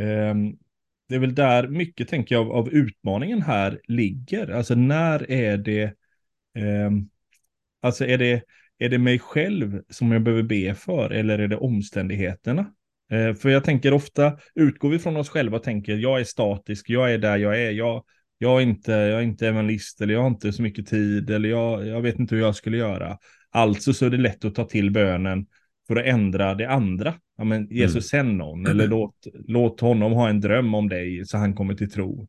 um, 0.00 0.56
det 1.14 1.18
är 1.18 1.20
väl 1.20 1.34
där 1.34 1.68
mycket 1.68 2.08
tänker 2.08 2.34
jag 2.34 2.46
av, 2.46 2.52
av, 2.52 2.68
utmaningen 2.68 3.42
här 3.42 3.80
ligger. 3.84 4.48
Alltså 4.48 4.74
när 4.74 5.30
är 5.30 5.56
det, 5.56 5.82
eh, 6.56 6.90
alltså 7.82 8.04
är 8.04 8.18
det, 8.18 8.42
är 8.78 8.88
det 8.88 8.98
mig 8.98 9.18
själv 9.18 9.82
som 9.88 10.12
jag 10.12 10.22
behöver 10.22 10.42
be 10.42 10.74
för 10.74 11.10
eller 11.10 11.38
är 11.38 11.48
det 11.48 11.56
omständigheterna? 11.56 12.66
Eh, 13.10 13.34
för 13.34 13.48
jag 13.48 13.64
tänker 13.64 13.92
ofta 13.92 14.38
utgår 14.54 14.88
vi 14.88 14.98
från 14.98 15.16
oss 15.16 15.28
själva 15.28 15.56
och 15.56 15.62
tänker 15.62 15.96
jag 15.96 16.20
är 16.20 16.24
statisk, 16.24 16.90
jag 16.90 17.12
är 17.12 17.18
där 17.18 17.36
jag 17.36 17.62
är, 17.62 17.70
jag, 17.70 18.04
jag 18.38 18.60
är 18.60 18.62
inte, 18.62 18.92
jag 18.92 19.18
är 19.18 19.24
inte 19.24 19.48
evangelist 19.48 20.00
eller 20.00 20.14
jag 20.14 20.20
har 20.20 20.28
inte 20.28 20.52
så 20.52 20.62
mycket 20.62 20.86
tid 20.86 21.30
eller 21.30 21.48
jag, 21.48 21.86
jag 21.86 22.00
vet 22.00 22.18
inte 22.18 22.34
hur 22.34 22.42
jag 22.42 22.56
skulle 22.56 22.76
göra. 22.76 23.18
Alltså 23.50 23.92
så 23.92 24.06
är 24.06 24.10
det 24.10 24.16
lätt 24.16 24.44
att 24.44 24.54
ta 24.54 24.64
till 24.64 24.90
bönen 24.90 25.46
för 25.86 25.96
att 25.96 26.06
ändra 26.06 26.54
det 26.54 26.68
andra. 26.68 27.14
Ja, 27.36 27.44
men 27.44 27.66
Jesus 27.70 28.12
mm. 28.12 28.26
sänd 28.26 28.36
någon 28.36 28.66
eller 28.66 28.88
låt, 28.88 29.26
låt 29.46 29.80
honom 29.80 30.12
ha 30.12 30.28
en 30.28 30.40
dröm 30.40 30.74
om 30.74 30.88
dig 30.88 31.26
så 31.26 31.38
han 31.38 31.54
kommer 31.54 31.74
till 31.74 31.90
tro. 31.90 32.28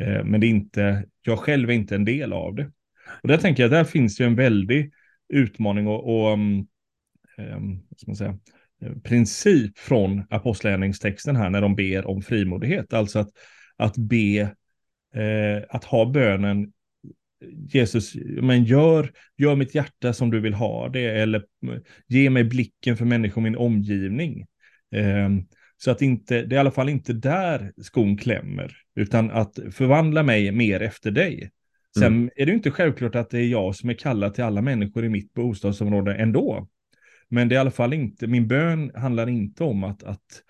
Eh, 0.00 0.24
men 0.24 0.40
det 0.40 0.46
är 0.46 0.48
inte, 0.48 1.04
jag 1.22 1.38
själv 1.38 1.70
är 1.70 1.74
inte 1.74 1.94
en 1.94 2.04
del 2.04 2.32
av 2.32 2.54
det. 2.54 2.70
Och 3.22 3.28
där 3.28 3.36
tänker 3.36 3.62
jag, 3.62 3.70
där 3.70 3.84
finns 3.84 4.20
ju 4.20 4.24
en 4.24 4.36
väldig 4.36 4.92
utmaning 5.28 5.86
och, 5.86 6.08
och 6.08 6.32
um, 6.32 6.66
um, 7.38 7.82
ska 7.96 8.06
man 8.06 8.16
säga, 8.16 8.38
princip 9.02 9.78
från 9.78 10.24
apostlagärningstexten 10.30 11.36
här 11.36 11.50
när 11.50 11.60
de 11.60 11.76
ber 11.76 12.06
om 12.06 12.22
frimodighet. 12.22 12.92
Alltså 12.92 13.18
att, 13.18 13.30
att 13.76 13.96
be 13.96 14.40
eh, 15.14 15.62
att 15.68 15.84
ha 15.84 16.10
bönen 16.10 16.72
Jesus, 17.72 18.14
men 18.42 18.64
gör, 18.64 19.12
gör 19.36 19.56
mitt 19.56 19.74
hjärta 19.74 20.12
som 20.12 20.30
du 20.30 20.40
vill 20.40 20.54
ha 20.54 20.88
det, 20.88 21.04
eller 21.04 21.44
ge 22.06 22.30
mig 22.30 22.44
blicken 22.44 22.96
för 22.96 23.04
människor 23.04 23.40
i 23.40 23.44
min 23.44 23.56
omgivning. 23.56 24.46
Eh, 24.94 25.28
så 25.76 25.90
att 25.90 26.02
inte, 26.02 26.42
det 26.42 26.54
är 26.54 26.56
i 26.56 26.60
alla 26.60 26.70
fall 26.70 26.88
inte 26.88 27.12
där 27.12 27.72
skon 27.82 28.16
klämmer, 28.16 28.76
utan 28.96 29.30
att 29.30 29.58
förvandla 29.70 30.22
mig 30.22 30.52
mer 30.52 30.80
efter 30.80 31.10
dig. 31.10 31.50
Sen 31.98 32.06
mm. 32.06 32.30
är 32.36 32.46
det 32.46 32.52
inte 32.52 32.70
självklart 32.70 33.14
att 33.14 33.30
det 33.30 33.38
är 33.38 33.48
jag 33.48 33.76
som 33.76 33.90
är 33.90 33.94
kallad 33.94 34.34
till 34.34 34.44
alla 34.44 34.62
människor 34.62 35.04
i 35.04 35.08
mitt 35.08 35.34
bostadsområde 35.34 36.14
ändå. 36.14 36.68
Men 37.28 37.48
det 37.48 37.54
är 37.54 37.56
i 37.56 37.60
alla 37.60 37.70
fall 37.70 37.92
inte, 37.92 38.26
min 38.26 38.48
bön 38.48 38.92
handlar 38.94 39.28
inte 39.28 39.64
om 39.64 39.84
att, 39.84 40.02
att 40.02 40.42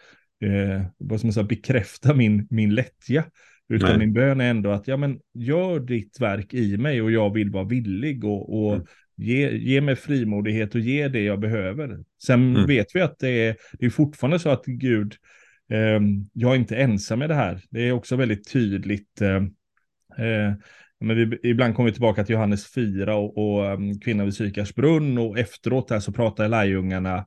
eh, 0.44 0.86
vad 0.98 1.20
som 1.20 1.32
säga, 1.32 1.44
bekräfta 1.44 2.14
min, 2.14 2.46
min 2.50 2.74
lättja. 2.74 3.24
Utan 3.68 3.88
Nej. 3.88 3.98
min 3.98 4.12
bön 4.12 4.40
är 4.40 4.50
ändå 4.50 4.70
att, 4.70 4.88
ja 4.88 4.96
men 4.96 5.20
gör 5.34 5.80
ditt 5.80 6.20
verk 6.20 6.54
i 6.54 6.76
mig 6.76 7.02
och 7.02 7.10
jag 7.10 7.34
vill 7.34 7.50
vara 7.50 7.64
villig 7.64 8.24
och, 8.24 8.62
och 8.62 8.74
mm. 8.74 8.86
ge, 9.16 9.56
ge 9.56 9.80
mig 9.80 9.96
frimodighet 9.96 10.74
och 10.74 10.80
ge 10.80 11.08
det 11.08 11.22
jag 11.22 11.40
behöver. 11.40 11.98
Sen 12.22 12.56
mm. 12.56 12.66
vet 12.66 12.86
vi 12.94 13.00
att 13.00 13.18
det 13.18 13.28
är, 13.28 13.56
det 13.72 13.86
är 13.86 13.90
fortfarande 13.90 14.38
så 14.38 14.48
att 14.48 14.64
Gud, 14.64 15.14
eh, 15.70 16.00
jag 16.32 16.52
är 16.52 16.56
inte 16.56 16.76
ensam 16.76 17.18
med 17.18 17.30
det 17.30 17.34
här. 17.34 17.60
Det 17.70 17.88
är 17.88 17.92
också 17.92 18.16
väldigt 18.16 18.52
tydligt. 18.52 19.20
Eh, 19.20 19.36
eh, 20.26 20.54
men 21.00 21.16
vi, 21.16 21.38
ibland 21.42 21.74
kommer 21.74 21.88
vi 21.88 21.92
tillbaka 21.92 22.24
till 22.24 22.32
Johannes 22.32 22.72
4 22.72 23.16
och, 23.16 23.38
och 23.38 23.72
um, 23.72 24.00
kvinnan 24.00 24.26
vid 24.26 24.34
Sykars 24.34 24.74
brunn 24.74 25.18
och 25.18 25.38
efteråt 25.38 25.88
där 25.88 26.00
så 26.00 26.12
pratar 26.12 26.48
lärjungarna 26.48 27.26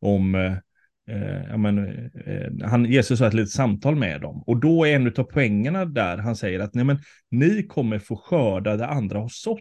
om 0.00 0.56
eh, 1.10 1.58
men, 1.58 1.78
eh, 2.26 2.68
han, 2.68 2.84
Jesus 2.84 3.20
har 3.20 3.26
ett 3.26 3.34
litet 3.34 3.50
samtal 3.50 3.96
med 3.96 4.20
dem. 4.20 4.44
Och 4.46 4.60
då 4.60 4.84
är 4.84 4.94
en 4.94 5.06
av 5.06 5.24
poängerna 5.24 5.84
där 5.84 6.16
han 6.16 6.36
säger 6.36 6.60
att 6.60 6.74
nej, 6.74 6.84
men, 6.84 6.98
ni 7.30 7.62
kommer 7.62 7.98
få 7.98 8.16
skörda 8.16 8.76
det 8.76 8.86
andra 8.86 9.18
har 9.18 9.28
sått. 9.28 9.60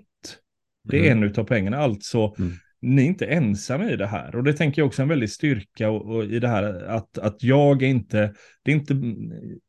Det 0.83 1.07
är 1.07 1.11
mm. 1.11 1.23
en 1.23 1.39
av 1.39 1.43
poängerna. 1.43 1.77
Alltså, 1.77 2.35
mm 2.39 2.53
ni 2.83 3.01
är 3.01 3.05
inte 3.05 3.25
ensamma 3.25 3.89
i 3.89 3.95
det 3.95 4.07
här. 4.07 4.35
Och 4.35 4.43
det 4.43 4.53
tänker 4.53 4.81
jag 4.81 4.87
också 4.87 5.01
är 5.01 5.03
en 5.03 5.09
väldig 5.09 5.29
styrka 5.29 5.89
och, 5.89 6.15
och 6.15 6.23
i 6.23 6.39
det 6.39 6.47
här 6.47 6.83
att, 6.83 7.17
att 7.17 7.43
jag 7.43 7.83
är 7.83 7.87
inte, 7.87 8.33
det 8.63 8.71
är 8.71 8.75
inte, 8.75 8.93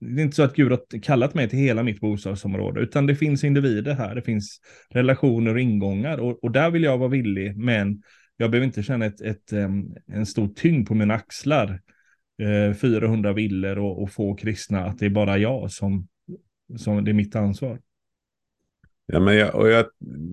det 0.00 0.21
är 0.21 0.25
inte 0.25 0.37
så 0.37 0.43
att 0.43 0.57
Gud 0.57 0.71
har 0.71 1.02
kallat 1.02 1.35
mig 1.35 1.49
till 1.49 1.59
hela 1.59 1.83
mitt 1.83 2.00
bostadsområde, 2.00 2.81
utan 2.81 3.07
det 3.07 3.14
finns 3.14 3.45
individer 3.45 3.95
här, 3.95 4.14
det 4.14 4.23
finns 4.23 4.61
relationer 4.90 5.54
och 5.54 5.61
ingångar 5.61 6.19
och, 6.19 6.45
och 6.45 6.50
där 6.50 6.71
vill 6.71 6.83
jag 6.83 6.99
vara 6.99 7.09
villig, 7.09 7.57
men 7.57 8.02
jag 8.37 8.50
behöver 8.50 8.67
inte 8.67 8.83
känna 8.83 9.07
ett, 9.07 9.21
ett, 9.21 9.53
en 10.07 10.26
stor 10.26 10.49
tyngd 10.49 10.88
på 10.88 10.95
mina 10.95 11.14
axlar. 11.14 11.81
400 12.81 13.31
eh, 13.31 13.35
villor 13.35 13.79
och, 13.79 14.03
och 14.03 14.11
få 14.11 14.35
kristna, 14.35 14.85
att 14.85 14.99
det 14.99 15.07
är 15.07 15.11
bara 15.11 15.38
jag 15.38 15.71
som, 15.71 16.09
som 16.76 17.05
det 17.05 17.11
är 17.11 17.12
mitt 17.12 17.37
ansvar. 17.37 17.81
Ja, 19.07 19.21
men 19.21 19.37
jag, 19.37 19.55
och 19.55 19.69
jag, 19.69 19.87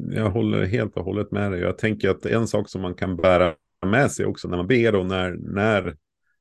jag 0.09 0.29
håller 0.29 0.65
helt 0.65 0.97
och 0.97 1.05
hållet 1.05 1.31
med 1.31 1.51
dig. 1.51 1.61
Jag 1.61 1.77
tänker 1.77 2.09
att 2.09 2.25
en 2.25 2.47
sak 2.47 2.69
som 2.69 2.81
man 2.81 2.93
kan 2.93 3.15
bära 3.15 3.55
med 3.85 4.11
sig 4.11 4.25
också 4.25 4.47
när 4.47 4.57
man 4.57 4.67
ber 4.67 4.95
och 4.95 5.05
när, 5.05 5.31
när 5.31 5.95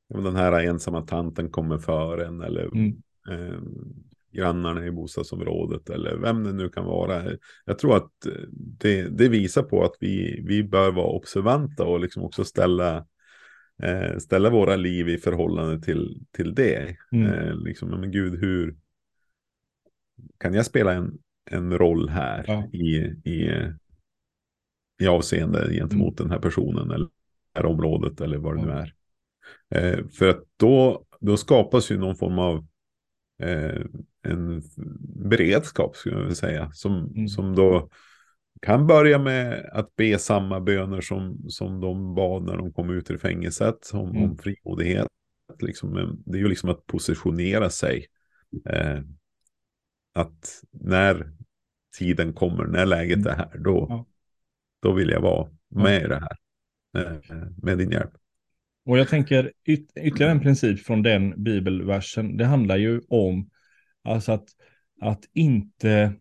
den 0.07 0.35
här 0.35 0.61
ensamma 0.61 1.01
tanten 1.01 1.49
kommer 1.49 1.77
för 1.77 2.17
en 2.17 2.41
eller 2.41 2.65
mm. 2.65 2.93
eh, 3.29 3.59
grannarna 4.31 4.85
i 4.85 4.91
bostadsområdet 4.91 5.89
eller 5.89 6.17
vem 6.17 6.43
det 6.43 6.53
nu 6.53 6.69
kan 6.69 6.85
vara. 6.85 7.23
Jag 7.65 7.79
tror 7.79 7.97
att 7.97 8.11
det, 8.55 9.09
det 9.09 9.29
visar 9.29 9.63
på 9.63 9.83
att 9.83 9.95
vi, 9.99 10.43
vi 10.47 10.63
bör 10.63 10.91
vara 10.91 11.07
observanta 11.07 11.85
och 11.85 11.99
liksom 11.99 12.23
också 12.23 12.43
ställa, 12.43 13.05
eh, 13.83 14.17
ställa 14.17 14.49
våra 14.49 14.75
liv 14.75 15.09
i 15.09 15.17
förhållande 15.17 15.81
till, 15.81 16.25
till 16.31 16.55
det. 16.55 16.95
Mm. 17.11 17.33
Eh, 17.33 17.55
liksom, 17.55 17.89
men 17.89 18.11
gud, 18.11 18.39
hur 18.39 18.75
kan 20.37 20.53
jag 20.53 20.65
spela 20.65 20.93
en 20.93 21.17
en 21.45 21.77
roll 21.77 22.09
här 22.09 22.43
ja. 22.47 22.67
i, 22.73 22.95
i, 23.29 23.51
i 25.01 25.07
avseende 25.07 25.73
gentemot 25.73 26.19
mm. 26.19 26.29
den 26.29 26.31
här 26.31 26.39
personen 26.39 26.91
eller 26.91 27.05
det 27.05 27.59
här 27.59 27.65
området 27.65 28.21
eller 28.21 28.37
vad 28.37 28.55
det 28.55 28.61
ja. 28.61 28.65
nu 28.65 28.71
är. 28.71 28.93
Eh, 29.75 30.07
för 30.07 30.29
att 30.29 30.43
då, 30.57 31.05
då 31.19 31.37
skapas 31.37 31.91
ju 31.91 31.97
någon 31.97 32.15
form 32.15 32.39
av 32.39 32.55
eh, 32.57 32.63
en 34.23 34.61
beredskap 35.29 35.95
skulle 35.95 36.15
jag 36.15 36.21
vilja 36.21 36.35
säga. 36.35 36.71
Som, 36.71 37.13
mm. 37.15 37.27
som 37.27 37.55
då 37.55 37.89
kan 38.61 38.87
börja 38.87 39.19
med 39.19 39.69
att 39.73 39.95
be 39.95 40.19
samma 40.19 40.59
böner 40.59 41.01
som, 41.01 41.49
som 41.49 41.79
de 41.79 42.15
bad 42.15 42.43
när 42.43 42.57
de 42.57 42.73
kom 42.73 42.89
ut 42.89 43.11
ur 43.11 43.17
fängelset. 43.17 43.91
Om, 43.93 44.09
mm. 44.09 44.23
om 44.23 44.37
frimodighet. 44.37 45.07
Liksom, 45.59 46.21
det 46.25 46.37
är 46.37 46.41
ju 46.41 46.47
liksom 46.47 46.69
att 46.69 46.85
positionera 46.85 47.69
sig. 47.69 48.05
Eh, 48.65 48.99
att 50.13 50.61
när 50.71 51.31
tiden 51.97 52.33
kommer, 52.33 52.65
när 52.65 52.85
läget 52.85 53.17
mm. 53.17 53.27
är 53.27 53.35
här, 53.35 53.57
då, 53.57 54.05
då 54.81 54.93
vill 54.93 55.09
jag 55.09 55.21
vara 55.21 55.49
med 55.69 56.01
i 56.03 56.07
det 56.07 56.19
här. 56.19 56.37
Eh, 56.97 57.35
med 57.63 57.77
din 57.77 57.91
hjälp. 57.91 58.11
Och 58.85 58.97
jag 58.97 59.09
tänker 59.09 59.51
yt 59.65 59.91
ytterligare 59.97 60.31
en 60.31 60.39
princip 60.39 60.79
från 60.79 61.03
den 61.03 61.43
bibelversen. 61.43 62.37
Det 62.37 62.45
handlar 62.45 62.77
ju 62.77 63.01
om 63.07 63.49
alltså 64.03 64.31
att, 64.31 64.45
att 65.01 65.19
inte, 65.33 66.13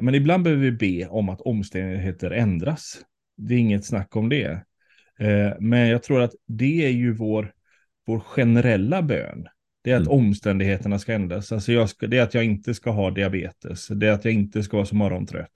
men 0.00 0.14
ibland 0.14 0.44
behöver 0.44 0.62
vi 0.62 0.72
be 0.72 1.06
om 1.06 1.28
att 1.28 1.40
omständigheter 1.40 2.30
ändras. 2.30 3.00
Det 3.36 3.54
är 3.54 3.58
inget 3.58 3.84
snack 3.84 4.16
om 4.16 4.28
det. 4.28 4.64
Eh, 5.18 5.52
men 5.60 5.88
jag 5.88 6.02
tror 6.02 6.20
att 6.20 6.34
det 6.46 6.86
är 6.86 6.90
ju 6.90 7.12
vår, 7.12 7.52
vår 8.06 8.20
generella 8.20 9.02
bön. 9.02 9.46
Det 9.82 9.90
är 9.90 9.96
att 9.96 10.06
mm. 10.06 10.12
omständigheterna 10.12 10.98
ska 10.98 11.12
ändras. 11.12 11.52
Alltså 11.52 11.72
jag 11.72 11.88
ska, 11.88 12.06
det 12.06 12.18
är 12.18 12.22
att 12.22 12.34
jag 12.34 12.44
inte 12.44 12.74
ska 12.74 12.90
ha 12.90 13.10
diabetes. 13.10 13.88
Det 13.88 14.08
är 14.08 14.12
att 14.12 14.24
jag 14.24 14.34
inte 14.34 14.62
ska 14.62 14.76
vara 14.76 14.86
så 14.86 14.96
morgontrött. 14.96 15.52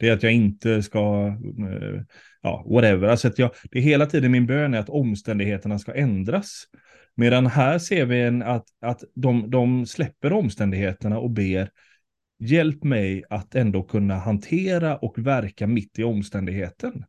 Det 0.00 0.08
är 0.08 0.12
att 0.12 0.22
jag 0.22 0.32
inte 0.32 0.82
ska, 0.82 1.26
eh, 1.70 2.02
ja, 2.42 2.66
whatever. 2.70 3.08
Alltså 3.08 3.28
att 3.28 3.38
jag, 3.38 3.50
det 3.70 3.78
är 3.78 3.82
hela 3.82 4.06
tiden 4.06 4.32
min 4.32 4.46
bön 4.46 4.74
är 4.74 4.78
att 4.78 4.88
omständigheterna 4.88 5.78
ska 5.78 5.94
ändras. 5.94 6.64
Medan 7.14 7.46
här 7.46 7.78
ser 7.78 8.06
vi 8.06 8.20
en, 8.20 8.42
att, 8.42 8.64
att 8.80 9.04
de, 9.14 9.50
de 9.50 9.86
släpper 9.86 10.32
omständigheterna 10.32 11.18
och 11.18 11.30
ber 11.30 11.70
hjälp 12.40 12.84
mig 12.84 13.24
att 13.30 13.54
ändå 13.54 13.82
kunna 13.82 14.18
hantera 14.18 14.96
och 14.96 15.18
verka 15.18 15.66
mitt 15.66 15.98
i 15.98 16.04
omständigheten. 16.04 17.04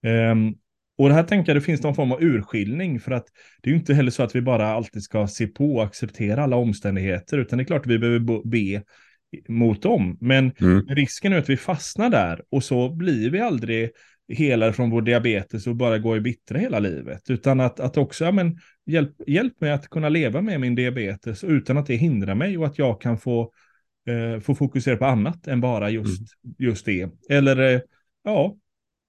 Ja. 0.00 0.30
Um, 0.30 0.54
och 0.98 1.08
det 1.08 1.14
här 1.14 1.22
tänker 1.22 1.52
jag, 1.52 1.56
det 1.56 1.64
finns 1.64 1.82
någon 1.82 1.94
form 1.94 2.12
av 2.12 2.22
urskiljning 2.22 3.00
för 3.00 3.12
att 3.12 3.26
det 3.62 3.70
är 3.70 3.72
ju 3.72 3.78
inte 3.78 3.94
heller 3.94 4.10
så 4.10 4.22
att 4.22 4.36
vi 4.36 4.40
bara 4.40 4.68
alltid 4.68 5.02
ska 5.02 5.26
se 5.26 5.46
på 5.46 5.74
och 5.74 5.84
acceptera 5.84 6.42
alla 6.42 6.56
omständigheter, 6.56 7.38
utan 7.38 7.58
det 7.58 7.62
är 7.62 7.66
klart 7.66 7.80
att 7.80 7.92
vi 7.92 7.98
behöver 7.98 8.48
be 8.48 8.82
mot 9.48 9.82
dem. 9.82 10.18
Men 10.20 10.52
mm. 10.60 10.86
risken 10.88 11.32
är 11.32 11.38
att 11.38 11.50
vi 11.50 11.56
fastnar 11.56 12.10
där 12.10 12.42
och 12.50 12.64
så 12.64 12.88
blir 12.90 13.30
vi 13.30 13.40
aldrig 13.40 13.90
helare 14.28 14.72
från 14.72 14.90
vår 14.90 15.02
diabetes 15.02 15.66
och 15.66 15.76
bara 15.76 15.98
går 15.98 16.16
i 16.16 16.20
bittra 16.20 16.58
hela 16.58 16.78
livet, 16.78 17.30
utan 17.30 17.60
att, 17.60 17.80
att 17.80 17.96
också, 17.96 18.24
ja, 18.24 18.32
men, 18.32 18.58
hjälp, 18.86 19.12
hjälp 19.26 19.60
mig 19.60 19.72
att 19.72 19.88
kunna 19.88 20.08
leva 20.08 20.40
med 20.40 20.60
min 20.60 20.74
diabetes 20.74 21.44
utan 21.44 21.78
att 21.78 21.86
det 21.86 21.96
hindrar 21.96 22.34
mig 22.34 22.58
och 22.58 22.66
att 22.66 22.78
jag 22.78 23.00
kan 23.00 23.18
få, 23.18 23.52
eh, 24.08 24.40
få 24.40 24.54
fokusera 24.54 24.96
på 24.96 25.04
annat 25.04 25.46
än 25.46 25.60
bara 25.60 25.90
just, 25.90 26.20
mm. 26.44 26.54
just 26.58 26.86
det. 26.86 27.08
Eller, 27.30 27.74
eh, 27.74 27.80
ja, 28.24 28.56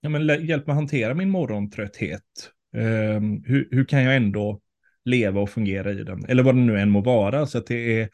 ja, 0.02 0.10
men 0.10 0.46
hjälp 0.46 0.68
mig 0.68 0.76
hantera 0.76 1.14
min 1.14 1.30
morgontrötthet. 1.30 2.52
Eh, 2.76 3.22
hur, 3.46 3.68
hur 3.72 3.86
kan 3.86 4.04
jag 4.04 4.16
ändå 4.16 4.62
leva 5.06 5.42
och 5.42 5.50
fungera 5.50 5.92
i 5.92 6.04
den? 6.04 6.26
Eller 6.26 6.44
vad 6.44 6.56
det 6.56 6.62
nu 6.62 6.80
än 6.80 6.90
må 6.90 7.02
vara. 7.02 7.46
Så 7.46 7.58
att 7.58 7.68
det 7.68 8.02
är 8.02 8.10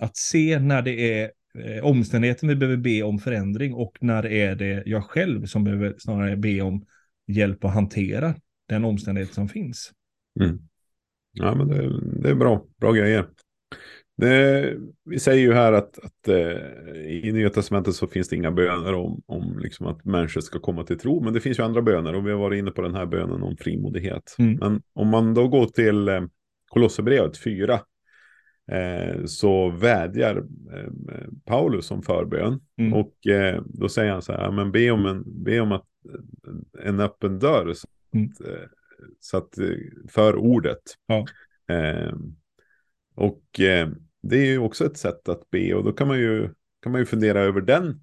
att 0.00 0.16
se 0.16 0.58
när 0.58 0.82
det 0.82 1.20
är 1.20 1.30
eh, 1.58 1.84
omständigheten 1.84 2.48
vi 2.48 2.56
behöver 2.56 2.76
be 2.76 3.02
om 3.02 3.18
förändring 3.18 3.74
och 3.74 3.98
när 4.00 4.26
är 4.26 4.54
det 4.54 4.82
jag 4.86 5.04
själv 5.04 5.46
som 5.46 5.64
behöver 5.64 5.94
snarare 5.98 6.36
be 6.36 6.60
om 6.60 6.86
hjälp 7.26 7.64
att 7.64 7.74
hantera 7.74 8.34
den 8.68 8.84
omständighet 8.84 9.34
som 9.34 9.48
finns. 9.48 9.92
Mm. 10.40 10.58
Ja, 11.32 11.54
men 11.54 11.68
det, 11.68 12.00
det, 12.22 12.30
är 12.30 12.34
bra, 12.34 12.64
bra 12.80 12.92
grejer. 12.92 13.26
Det, 14.16 14.74
vi 15.04 15.18
säger 15.18 15.40
ju 15.40 15.52
här 15.52 15.72
att, 15.72 15.98
att 15.98 16.28
eh, 16.28 16.96
i 16.96 17.30
Nya 17.32 17.50
Testamentet 17.50 17.94
så 17.94 18.06
finns 18.06 18.28
det 18.28 18.36
inga 18.36 18.50
böner 18.50 18.94
om, 18.94 19.22
om 19.26 19.58
liksom 19.58 19.86
att 19.86 20.04
människor 20.04 20.40
ska 20.40 20.58
komma 20.58 20.84
till 20.84 20.98
tro. 20.98 21.20
Men 21.24 21.32
det 21.32 21.40
finns 21.40 21.58
ju 21.58 21.62
andra 21.62 21.82
böner 21.82 22.14
och 22.14 22.26
vi 22.26 22.30
har 22.30 22.38
varit 22.38 22.58
inne 22.58 22.70
på 22.70 22.82
den 22.82 22.94
här 22.94 23.06
bönen 23.06 23.42
om 23.42 23.56
frimodighet. 23.56 24.36
Mm. 24.38 24.54
Men 24.54 24.82
om 24.92 25.08
man 25.08 25.34
då 25.34 25.48
går 25.48 25.66
till 25.66 26.08
eh, 26.08 26.22
Kolosserbrevet 26.66 27.38
4 27.38 27.74
eh, 27.74 27.80
så 29.26 29.70
vädjar 29.70 30.36
eh, 30.72 31.28
Paulus 31.44 31.90
om 31.90 32.02
förbön. 32.02 32.60
Mm. 32.76 32.92
Och 32.92 33.26
eh, 33.26 33.62
då 33.66 33.88
säger 33.88 34.12
han 34.12 34.22
så 34.22 34.32
här, 34.32 34.50
men 34.50 34.72
be 34.72 34.90
om, 34.90 35.06
en, 35.06 35.44
be 35.44 35.60
om 35.60 35.72
att, 35.72 35.86
en 36.78 37.00
öppen 37.00 37.38
dörr. 37.38 37.72
Så 37.72 37.86
att, 37.86 38.14
mm. 38.14 38.30
så 39.20 39.36
att 39.36 39.58
för 40.08 40.36
ordet. 40.36 40.82
Ja. 41.06 41.26
och 43.14 43.42
det 44.22 44.36
är 44.36 44.46
ju 44.46 44.58
också 44.58 44.86
ett 44.86 44.96
sätt 44.96 45.28
att 45.28 45.50
be 45.50 45.74
och 45.74 45.84
då 45.84 45.92
kan 45.92 46.08
man 46.08 46.18
ju, 46.18 46.48
kan 46.82 46.92
man 46.92 47.00
ju 47.00 47.06
fundera 47.06 47.40
över 47.40 47.60
den. 47.60 48.00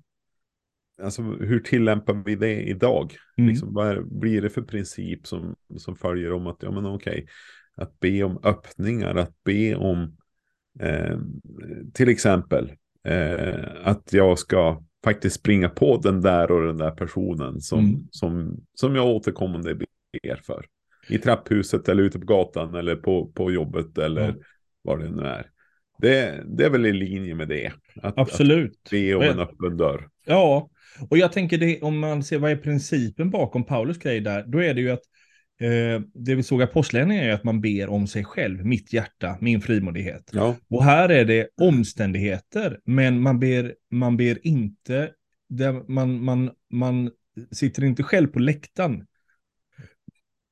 Alltså 1.02 1.22
hur 1.22 1.60
tillämpar 1.60 2.24
vi 2.26 2.36
det 2.36 2.62
idag? 2.62 3.16
Mm. 3.38 3.50
Liksom, 3.50 3.74
vad 3.74 3.88
är, 3.88 4.02
blir 4.02 4.42
det 4.42 4.50
för 4.50 4.62
princip 4.62 5.28
som, 5.28 5.56
som 5.78 5.96
följer 5.96 6.34
om 6.34 6.48
att, 6.48 6.58
ja 6.64 6.72
men 6.72 6.86
okej, 6.86 7.28
att 7.76 8.00
be 8.00 8.24
om 8.24 8.40
öppningar, 8.44 9.16
att 9.16 9.44
be 9.44 9.76
om 9.76 10.18
eh, 10.80 11.18
till 11.94 12.10
exempel 12.10 12.72
eh, 13.08 13.66
att 13.84 14.14
jag 14.14 14.40
ska 14.40 14.84
faktiskt 15.04 15.36
springa 15.36 15.70
på 15.70 15.98
den 15.98 16.22
där 16.22 16.52
och 16.52 16.68
den 16.68 16.78
där 16.78 16.92
personen 16.92 17.62
som, 17.62 17.80
Mm. 17.80 18.08
som, 18.12 18.60
som 18.74 18.96
jag 18.96 19.08
återkommande 19.08 19.76
ber 19.76 20.36
för. 20.46 20.66
I 21.10 21.18
trapphuset 21.18 21.90
eller 21.90 22.04
ute 22.04 22.20
på 22.20 22.26
gatan 22.26 22.76
eller 22.76 22.96
på, 22.96 23.26
på 23.28 23.52
jobbet 23.52 23.98
eller 23.98 24.28
Ja. 24.28 24.34
vad 24.82 25.00
det 25.00 25.10
nu 25.10 25.22
är. 25.24 25.46
Det, 25.98 26.44
det 26.48 26.66
är 26.66 26.70
väl 26.70 26.86
i 26.86 26.94
linje 26.94 27.36
med 27.36 27.48
det. 27.48 27.72
Att, 28.02 28.18
Absolut. 28.18 28.72
att 28.86 28.90
be 28.92 29.16
om 29.16 29.22
en 29.22 29.40
öppen 29.40 29.78
dörr. 29.78 30.10
Ja, 30.26 30.70
och 31.10 31.18
jag 31.18 31.32
tänker 31.32 31.58
det, 31.58 31.82
om 31.82 32.00
man 32.00 32.24
ser 32.24 32.40
vad 32.40 32.52
är 32.52 32.56
principen 32.56 33.30
bakom 33.30 33.64
Paulus 33.64 33.98
grej 33.98 34.20
där, 34.20 34.44
då 34.48 34.64
är 34.64 34.74
det 34.74 34.82
ju 34.82 34.90
att 34.92 35.02
eh, 35.60 36.02
det 36.14 36.36
vi 36.36 36.44
såg 36.44 36.62
i 36.62 36.64
Apostlagärningarna 36.64 37.28
är 37.28 37.34
att 37.34 37.44
man 37.44 37.62
ber 37.62 37.90
om 37.90 38.08
sig 38.08 38.24
själv, 38.24 38.66
mitt 38.66 38.94
hjärta, 38.94 39.38
min 39.42 39.62
frimodighet. 39.62 40.30
Ja, 40.34 40.56
Och 40.70 40.84
här 40.84 41.10
är 41.10 41.26
det 41.26 41.48
omständigheter, 41.62 42.80
men 42.86 43.22
man 43.22 43.40
ber, 43.40 43.76
man 43.92 44.18
ber 44.18 44.48
inte, 44.48 45.12
man, 45.88 46.24
man, 46.24 46.52
man 46.70 47.12
sitter 47.52 47.84
inte 47.84 48.04
själv 48.04 48.28
på 48.28 48.40
läktaren, 48.40 49.06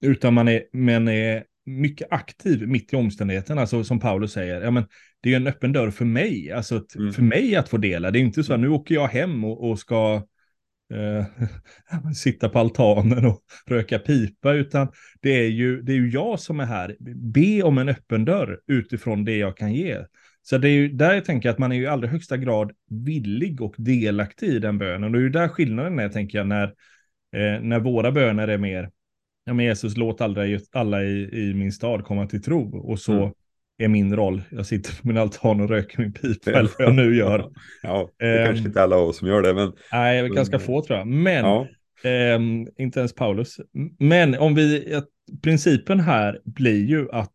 utan 0.01 0.33
man 0.33 0.47
är, 0.47 0.63
man 0.73 1.07
är 1.07 1.43
mycket 1.65 2.07
aktiv 2.11 2.67
mitt 2.67 2.93
i 2.93 2.95
omständigheterna, 2.95 3.61
alltså 3.61 3.83
som 3.83 3.99
Paulus 3.99 4.31
säger, 4.31 4.61
ja 4.61 4.71
men 4.71 4.85
det 5.21 5.33
är 5.33 5.35
en 5.35 5.47
öppen 5.47 5.73
dörr 5.73 5.91
för 5.91 6.05
mig, 6.05 6.51
alltså 6.51 6.85
Mm. 6.95 7.13
för 7.13 7.21
mig 7.21 7.55
att 7.55 7.69
få 7.69 7.77
dela, 7.77 8.11
det 8.11 8.19
är 8.19 8.21
inte 8.21 8.43
så 8.43 8.53
att 8.53 8.59
nu 8.59 8.69
åker 8.69 8.95
jag 8.95 9.07
hem 9.07 9.43
och, 9.43 9.69
och 9.69 9.79
ska 9.79 10.23
eh, 10.93 11.25
sitta 12.15 12.49
på 12.49 12.59
altanen 12.59 13.25
och 13.25 13.41
röka 13.65 13.99
pipa, 13.99 14.53
utan 14.53 14.87
det 15.21 15.29
är, 15.29 15.49
ju, 15.49 15.81
det 15.81 15.91
är 15.91 15.95
ju 15.95 16.09
jag 16.09 16.39
som 16.39 16.59
är 16.59 16.65
här. 16.65 16.95
Be 17.15 17.63
om 17.63 17.77
en 17.77 17.89
öppen 17.89 18.25
dörr 18.25 18.59
utifrån 18.67 19.25
det 19.25 19.37
jag 19.37 19.57
kan 19.57 19.73
ge. 19.73 19.97
Så 20.41 20.57
det 20.57 20.69
är 20.69 20.73
ju 20.73 20.87
där 20.87 21.13
jag 21.13 21.25
tänker 21.25 21.49
att 21.49 21.57
man 21.57 21.71
är 21.71 21.75
ju 21.75 21.83
i 21.83 21.87
allra 21.87 22.07
högsta 22.07 22.37
grad 22.37 22.71
villig 22.89 23.61
och 23.61 23.75
delaktig 23.77 24.47
i 24.47 24.59
den 24.59 24.77
bönen. 24.77 25.03
Och 25.03 25.11
det 25.11 25.17
är 25.17 25.21
ju 25.21 25.29
där 25.29 25.47
skillnaden 25.47 25.99
är, 25.99 26.09
tänker 26.09 26.37
jag, 26.37 26.47
när, 26.47 26.63
eh, 27.35 27.61
när 27.61 27.79
våra 27.79 28.11
böner 28.11 28.47
är 28.47 28.57
mer, 28.57 28.91
ja 29.45 29.53
men 29.53 29.65
Jesus 29.65 29.97
låt 29.97 30.21
aldrig 30.21 30.59
alla 30.71 31.03
i, 31.03 31.29
i 31.49 31.53
min 31.53 31.71
stad 31.71 32.03
komma 32.03 32.27
till 32.27 32.43
tro. 32.43 32.77
Och 32.77 32.99
så 32.99 33.13
Mm 33.13 33.31
är 33.77 33.87
min 33.87 34.15
roll, 34.15 34.41
jag 34.49 34.65
sitter 34.65 35.01
på 35.01 35.07
min 35.07 35.17
altan 35.17 35.61
och 35.61 35.69
röker 35.69 35.99
min 36.01 36.13
pipa, 36.13 36.51
eller 36.51 36.69
vad 36.79 36.87
jag 36.87 36.95
nu 36.95 37.15
gör. 37.15 37.49
Ja, 37.83 38.09
det 38.19 38.25
är 38.25 38.39
Ehm. 38.39 38.45
kanske 38.45 38.67
inte 38.67 38.83
alla 38.83 38.95
av 38.95 39.07
oss 39.07 39.17
som 39.17 39.27
gör 39.27 39.41
det, 39.41 39.53
men 39.53 39.73
Nej, 39.91 40.19
är 40.19 40.27
ganska 40.27 40.59
få 40.59 40.81
tror 40.81 40.99
jag. 40.99 41.07
Men 41.07 41.45
ja. 41.45 41.67
Ehm, 42.03 42.67
inte 42.77 42.99
ens 42.99 43.15
Paulus. 43.15 43.57
Men 43.99 44.35
om 44.37 44.55
vi, 44.55 44.93
att 44.95 45.07
principen 45.43 45.99
här 45.99 46.39
blir 46.45 46.85
ju 46.85 47.11
att 47.11 47.31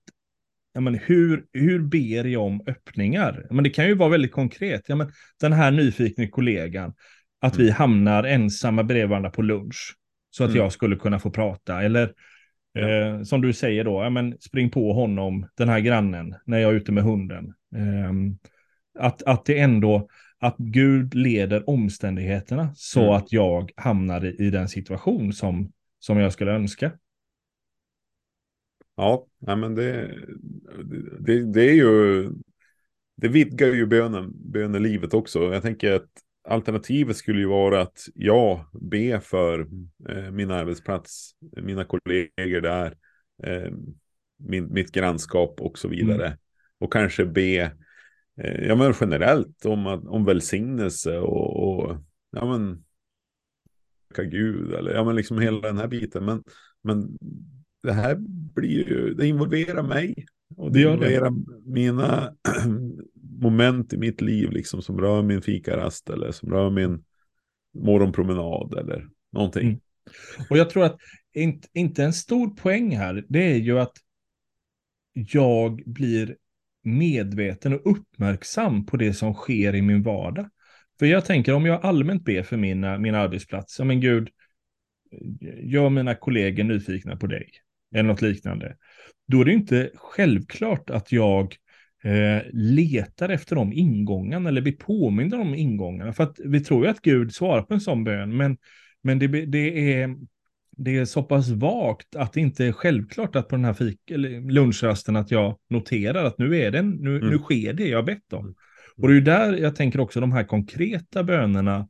ja, 0.75 0.81
men 0.81 0.95
hur, 0.95 1.45
hur 1.53 1.81
ber 1.81 2.25
jag 2.25 2.43
om 2.43 2.61
öppningar? 2.67 3.45
Ja, 3.49 3.55
Men 3.55 3.65
det 3.65 3.71
kan 3.71 3.87
ju 3.87 3.95
vara 3.95 4.09
väldigt 4.09 4.33
konkret. 4.33 4.83
Ja, 4.87 4.97
men 4.97 5.13
den 5.41 5.53
här 5.53 5.71
nyfikna 5.71 6.29
kollegan, 6.29 6.95
att 7.41 7.59
vi 7.59 7.71
hamnar 7.71 8.25
ensamma 8.25 8.83
bredvid 8.85 9.09
varandra 9.09 9.31
på 9.31 9.43
lunch. 9.43 9.95
Så 10.31 10.45
att 10.45 10.51
Mm. 10.51 10.63
jag 10.63 10.73
skulle 10.73 10.97
kunna 10.97 11.19
få 11.19 11.31
prata. 11.31 11.83
Eller. 11.83 12.13
Eh, 12.75 13.23
som 13.23 13.41
du 13.41 13.53
säger 13.53 13.85
då, 13.85 14.03
ja, 14.03 14.11
men 14.11 14.37
spring 14.41 14.71
på 14.71 14.93
honom, 14.93 15.47
den 15.55 15.69
här 15.69 15.81
grannen, 15.81 16.35
när 16.45 16.59
jag 16.59 16.71
är 16.71 16.77
ute 16.77 16.93
med 16.93 17.05
hunden. 17.05 17.55
Ehm, 17.77 18.39
att, 18.99 19.23
att 19.23 19.45
det 19.45 19.59
ändå, 19.59 20.09
att 20.39 20.57
Gud 20.59 21.15
leder 21.15 21.71
omständigheterna 21.71 22.73
så 22.75 23.01
Mm. 23.01 23.13
att 23.15 23.33
jag 23.33 23.71
hamnar 23.77 24.25
i, 24.25 24.47
i 24.47 24.51
den 24.51 24.69
situation 24.69 25.33
som, 25.33 25.73
som 25.99 26.19
jag 26.19 26.33
skulle 26.33 26.53
önska. 26.53 26.93
Ja, 28.97 29.27
men 29.39 29.75
det, 29.75 30.15
det, 31.21 31.53
det 31.53 31.63
är 31.63 31.75
ju, 31.75 32.31
det 33.17 33.29
vidgar 33.29 33.69
ju 33.69 33.87
bönen, 33.87 34.33
bönelivet 34.35 35.15
också. 35.15 35.53
Jag 35.53 35.63
tänker 35.63 35.93
att 35.93 36.11
alternativet 36.45 37.17
skulle 37.17 37.41
ju 37.41 37.47
vara 37.47 37.81
att 37.83 37.99
jag 38.15 38.65
ber 38.73 39.21
för 39.21 39.61
eh, 40.09 40.31
min 40.31 40.51
arbetsplats, 40.51 41.31
mina 41.63 41.85
kollegor 41.85 42.61
där, 42.61 42.97
eh, 43.43 43.73
min, 44.39 44.73
mitt 44.73 44.93
grannskap 44.93 45.61
och 45.61 45.79
så 45.79 45.89
vidare. 45.89 46.39
Och 46.79 46.93
kanske 46.93 47.25
be, 47.27 47.73
eh, 48.37 48.67
ja 48.67 48.75
men 48.75 48.95
generellt 49.01 49.65
om, 49.65 49.87
om 49.87 50.25
välsignelse 50.25 51.19
och, 51.19 51.69
och 51.69 51.97
ja 52.31 52.59
men, 52.59 52.85
Gud 54.17 54.73
eller 54.75 54.95
ja 54.95 55.05
men 55.05 55.17
liksom 55.17 55.39
hela 55.39 55.61
den 55.61 55.79
här 55.79 55.89
biten. 55.89 56.25
Men, 56.25 56.43
men 56.83 57.19
det 57.83 57.93
här 57.93 58.17
blir 58.55 58.89
ju, 58.89 59.15
det 59.15 59.27
involverar 59.27 59.83
mig. 59.83 60.27
Och 60.57 60.73
det, 60.73 60.79
Det 60.79 60.81
gör 60.81 60.91
det. 60.91 60.95
involverar 60.97 61.33
mina 61.67 62.35
moment 63.43 63.93
i 63.93 63.97
mitt 63.97 64.21
liv 64.21 64.51
liksom 64.51 64.83
som 64.83 65.01
rör 65.01 65.23
min 65.23 65.43
fikarast 65.43 66.11
eller 66.11 66.31
som 66.33 66.51
rör 66.51 66.71
min 66.71 67.05
morgonpromenad 67.75 68.75
eller 68.79 69.09
någonting. 69.33 69.69
Mm. 69.69 69.81
Och 70.51 70.59
jag 70.59 70.71
tror 70.71 70.85
att 70.85 70.97
inte, 71.35 71.69
inte 71.73 72.05
en 72.05 72.13
stor 72.13 72.51
poäng 72.51 72.97
här, 72.97 73.25
det 73.29 73.53
är 73.53 73.57
ju 73.57 73.79
att 73.79 73.93
jag 75.15 75.83
blir 75.87 76.37
medveten 76.85 77.73
och 77.73 77.91
uppmärksam 77.91 78.87
på 78.87 78.97
det 78.97 79.15
som 79.15 79.35
sker 79.35 79.75
i 79.75 79.83
min 79.83 80.03
vardag. 80.03 80.49
För 80.99 81.07
jag 81.07 81.25
tänker 81.25 81.55
om 81.55 81.67
jag 81.67 81.85
allmänt 81.85 82.25
ber 82.25 82.43
för 82.43 82.57
mina, 82.57 82.99
min 82.99 83.15
arbetsplats, 83.15 83.79
ja 83.79 83.85
men 83.85 84.01
gud, 84.01 84.29
gör 85.63 85.91
mina 85.91 86.15
kollegor 86.15 86.65
nyfikna 86.65 87.17
på 87.17 87.27
dig, 87.27 87.51
eller 87.95 88.09
något 88.09 88.23
liknande. 88.23 88.77
Då 89.27 89.41
är 89.41 89.45
det 89.45 89.53
inte 89.53 89.91
självklart 89.95 90.91
att 90.91 91.13
jag 91.13 91.57
eh, 92.05 92.43
letar 92.53 93.29
efter 93.29 93.57
de 93.57 93.73
ingångarna 93.73 94.49
eller 94.49 94.61
blir 94.61 94.77
påmind 94.77 95.35
om 95.35 95.55
ingångarna. 95.55 96.13
För 96.13 96.25
att 96.25 96.37
vi 96.45 96.61
tror 96.61 96.85
ju 96.85 96.91
att 96.91 97.01
Gud 97.01 97.35
svarar 97.35 97.63
på 97.63 97.75
en 97.75 97.81
sån 97.81 98.05
bön, 98.05 98.37
men, 98.37 98.57
men 99.03 99.19
det, 99.19 99.27
det, 99.27 99.93
är, 99.95 100.17
det 100.77 100.97
är 100.97 101.05
så 101.05 101.23
pass 101.23 101.49
vagt 101.49 102.17
att 102.17 102.33
det 102.33 102.41
inte 102.41 102.67
är 102.67 102.73
självklart 102.73 103.37
att 103.37 103.49
på 103.49 103.57
den 103.57 103.65
här 103.65 103.75
fik, 103.75 103.99
lunchrasten 104.51 105.17
att 105.17 105.31
jag 105.31 105.59
noterar 105.71 106.25
att 106.25 106.39
nu 106.39 106.57
är 106.57 106.71
det, 106.71 106.83
nu, 106.83 107.17
Mm. 107.17 107.31
nu 107.31 107.39
sker 107.39 107.73
det 107.73 107.89
jag 107.89 108.05
bett 108.05 108.33
om. 108.33 108.55
Och 108.97 109.09
det 109.09 109.15
är 109.15 109.15
ju 109.15 109.21
där 109.21 109.53
jag 109.53 109.77
tänker 109.77 110.01
också 110.01 110.21
de 110.21 110.33
här 110.33 110.45
konkreta 110.45 111.25
bönerna 111.25 111.89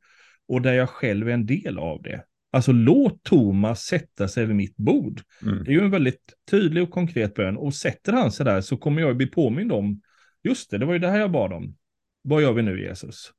och 0.49 0.63
där 0.63 0.73
jag 0.73 0.89
själv 0.89 1.29
är 1.29 1.33
en 1.33 1.47
del 1.47 1.79
av 1.79 2.03
det. 2.03 2.25
Alltså 2.55 2.73
låt 2.73 3.23
Thomas 3.23 3.83
sätta 3.83 4.29
sig 4.29 4.47
vid 4.47 4.57
mitt 4.57 4.77
bord. 4.77 5.21
Mm. 5.43 5.65
Det 5.65 5.71
är 5.71 5.75
ju 5.75 5.81
en 5.81 5.91
väldigt 5.91 6.35
tydlig 6.51 6.83
och 6.83 6.91
konkret 6.91 7.35
bön. 7.35 7.57
Och 7.57 7.75
sätter 7.75 8.13
han 8.13 8.33
sig 8.33 8.47
där 8.47 8.61
så 8.61 8.77
kommer 8.77 9.03
jag 9.03 9.17
bli 9.17 9.27
påmind 9.27 9.73
om, 9.73 10.01
just 10.43 10.71
det, 10.71 10.79
det 10.79 10.87
var 10.87 10.93
ju 10.93 10.99
det 10.99 11.09
här 11.09 11.19
jag 11.19 11.33
bad 11.33 11.53
om. 11.53 11.77
Vad 12.23 12.43
gör 12.43 12.53
vi 12.53 12.63
nu 12.63 12.83
Jesus? 12.83 13.33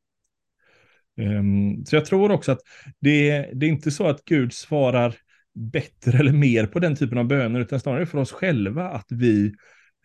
Ehm, 1.17 1.85
så 1.85 1.95
jag 1.95 2.05
tror 2.05 2.31
också 2.31 2.51
att 2.51 2.61
det, 2.99 3.49
det 3.53 3.65
är 3.65 3.69
inte 3.69 3.91
så 3.91 4.07
att 4.07 4.25
Gud 4.25 4.53
svarar 4.53 5.15
bättre 5.53 6.17
eller 6.17 6.33
mer 6.33 6.65
på 6.65 6.79
den 6.79 6.95
typen 6.95 7.17
av 7.17 7.27
böner, 7.27 7.59
utan 7.59 7.79
snarare 7.79 8.05
för 8.05 8.17
oss 8.17 8.31
själva 8.31 8.89
att 8.89 9.07
vi 9.09 9.53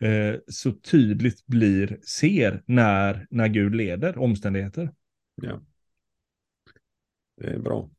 eh, 0.01 0.35
så 0.47 0.71
tydligt 0.71 1.45
blir, 1.45 1.99
ser 2.03 2.63
när, 2.65 3.27
när 3.29 3.47
Gud 3.47 3.75
leder 3.75 4.17
omständigheter. 4.17 4.91
Ja. 5.35 5.61
Det 7.37 7.47
är 7.47 7.59
bra. 7.59 7.89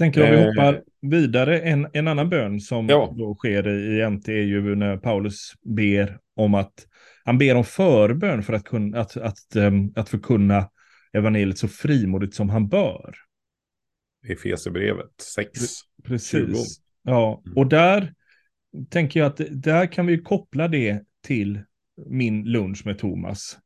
Tänker 0.00 0.22
om 0.24 0.30
vi 0.30 0.36
Eh. 0.36 0.46
hoppar 0.46 0.82
vidare, 1.00 1.60
en, 1.60 1.86
en 1.92 2.08
annan 2.08 2.28
bön 2.30 2.60
som 2.60 2.88
Ja. 2.88 3.14
då 3.18 3.34
sker 3.34 3.68
i 3.68 3.98
i 3.98 4.02
MT 4.10 4.28
är 4.28 4.42
ju 4.42 4.74
när 4.76 4.96
Paulus 4.96 5.52
ber 5.62 6.18
om 6.36 6.54
att, 6.54 6.72
han 7.24 7.38
ber 7.38 7.54
om 7.54 7.64
förbön 7.64 8.42
för 8.42 8.52
att, 8.52 8.64
kunna, 8.64 9.00
att, 9.00 9.16
att, 9.16 9.56
ehm, 9.56 9.92
att 9.96 10.08
förkunna 10.08 10.70
evangeliet 11.12 11.58
så 11.58 11.68
frimodigt 11.68 12.34
som 12.34 12.50
han 12.50 12.68
bör. 12.68 13.14
Efesierbrevet 14.28 15.10
6. 15.34 15.60
Precis. 16.04 16.30
20. 16.30 16.54
Ja, 17.02 17.42
Mm. 17.46 17.56
och 17.58 17.66
där 17.66 18.14
tänker 18.90 19.20
jag 19.20 19.26
att 19.26 19.40
där 19.50 19.86
kan 19.86 20.06
vi 20.06 20.18
koppla 20.18 20.68
det 20.68 21.02
till 21.26 21.60
min 22.06 22.44
lunch 22.44 22.86
med 22.86 22.98
Thomas. 22.98 23.58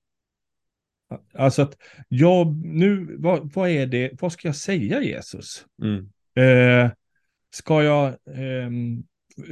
Alltså 1.34 1.62
att 1.62 1.76
jag, 2.08 2.56
nu, 2.64 3.16
vad, 3.18 3.52
vad 3.54 3.68
är 3.70 3.86
det, 3.86 4.10
vad 4.20 4.32
ska 4.32 4.48
jag 4.48 4.56
säga 4.56 5.02
Jesus? 5.02 5.64
Mm. 5.82 6.10
Eh, 6.36 6.90
ska 7.50 7.82
jag... 7.82 8.06
Eh, 8.08 8.70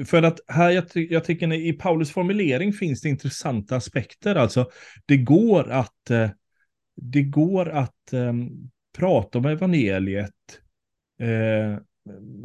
för 0.06 0.22
att 0.22 0.40
här, 0.48 0.70
jag, 0.70 0.84
jag 0.94 1.24
tycker 1.24 1.52
i 1.52 1.72
Paulus 1.72 2.10
formulering 2.10 2.72
finns 2.72 3.00
det 3.00 3.08
intressanta 3.08 3.76
aspekter. 3.76 4.34
Alltså, 4.34 4.70
det 5.06 5.16
går 5.16 5.70
att, 5.70 6.10
eh, 6.10 6.30
det 6.96 7.22
går 7.22 7.68
att 7.68 8.12
eh, 8.12 8.32
prata 8.98 9.38
om 9.38 9.46
evangeliet 9.46 10.30
eh, 11.20 11.78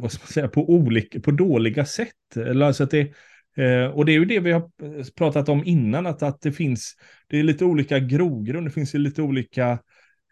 vad 0.00 0.12
ska 0.12 0.22
man 0.22 0.28
säga, 0.28 0.48
på, 0.48 0.70
olika, 0.70 1.20
på 1.20 1.30
dåliga 1.30 1.84
sätt. 1.84 2.36
Eller 2.36 2.66
alltså 2.66 2.84
att 2.84 2.90
det, 2.90 3.12
eh, 3.56 3.86
och 3.86 4.04
det 4.04 4.12
är 4.12 4.18
ju 4.18 4.24
det 4.24 4.40
vi 4.40 4.52
har 4.52 4.70
eh, 4.82 5.04
pratat 5.16 5.48
om 5.48 5.64
innan, 5.64 6.06
att, 6.06 6.22
att 6.22 6.40
det 6.40 6.52
finns, 6.52 6.96
det 7.26 7.38
är 7.38 7.42
lite 7.42 7.64
olika 7.64 7.98
grogrund, 7.98 8.66
det 8.66 8.70
finns 8.70 8.94
ju 8.94 8.98
lite 8.98 9.22
olika 9.22 9.78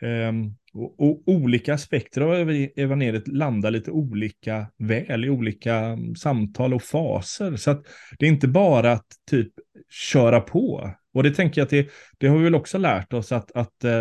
Ehm, 0.02 0.54
och, 0.76 1.00
och 1.00 1.22
olika 1.26 1.74
aspekter 1.74 2.20
av 2.20 2.34
ev- 2.34 2.70
evangeliet 2.76 3.28
landar 3.28 3.70
lite 3.70 3.90
olika 3.90 4.66
väl 4.78 5.24
i 5.24 5.30
olika 5.30 5.76
mm, 5.76 6.14
samtal 6.14 6.74
och 6.74 6.82
faser. 6.82 7.56
Så 7.56 7.70
att 7.70 7.86
det 8.18 8.26
är 8.26 8.30
inte 8.30 8.48
bara 8.48 8.92
att 8.92 9.06
typ 9.30 9.52
köra 9.90 10.40
på. 10.40 10.90
Och 11.14 11.22
det 11.22 11.30
tänker 11.30 11.60
jag 11.60 11.64
att 11.64 11.70
det, 11.70 11.88
det 12.18 12.28
har 12.28 12.38
vi 12.38 12.44
väl 12.44 12.54
också 12.54 12.78
lärt 12.78 13.12
oss 13.12 13.32
att, 13.32 13.52
att 13.52 13.84
eh, 13.84 14.00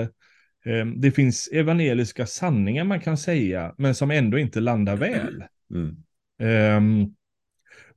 eh, 0.66 0.86
det 0.96 1.12
finns 1.12 1.50
evangeliska 1.54 2.26
sanningar 2.26 2.84
man 2.84 3.00
kan 3.00 3.18
säga, 3.18 3.76
men 3.78 3.96
som 3.96 4.12
ändå 4.12 4.38
inte 4.38 4.60
landar 4.60 4.96
väl. 4.96 5.44
Mm. 5.74 5.96
Um, 6.78 7.16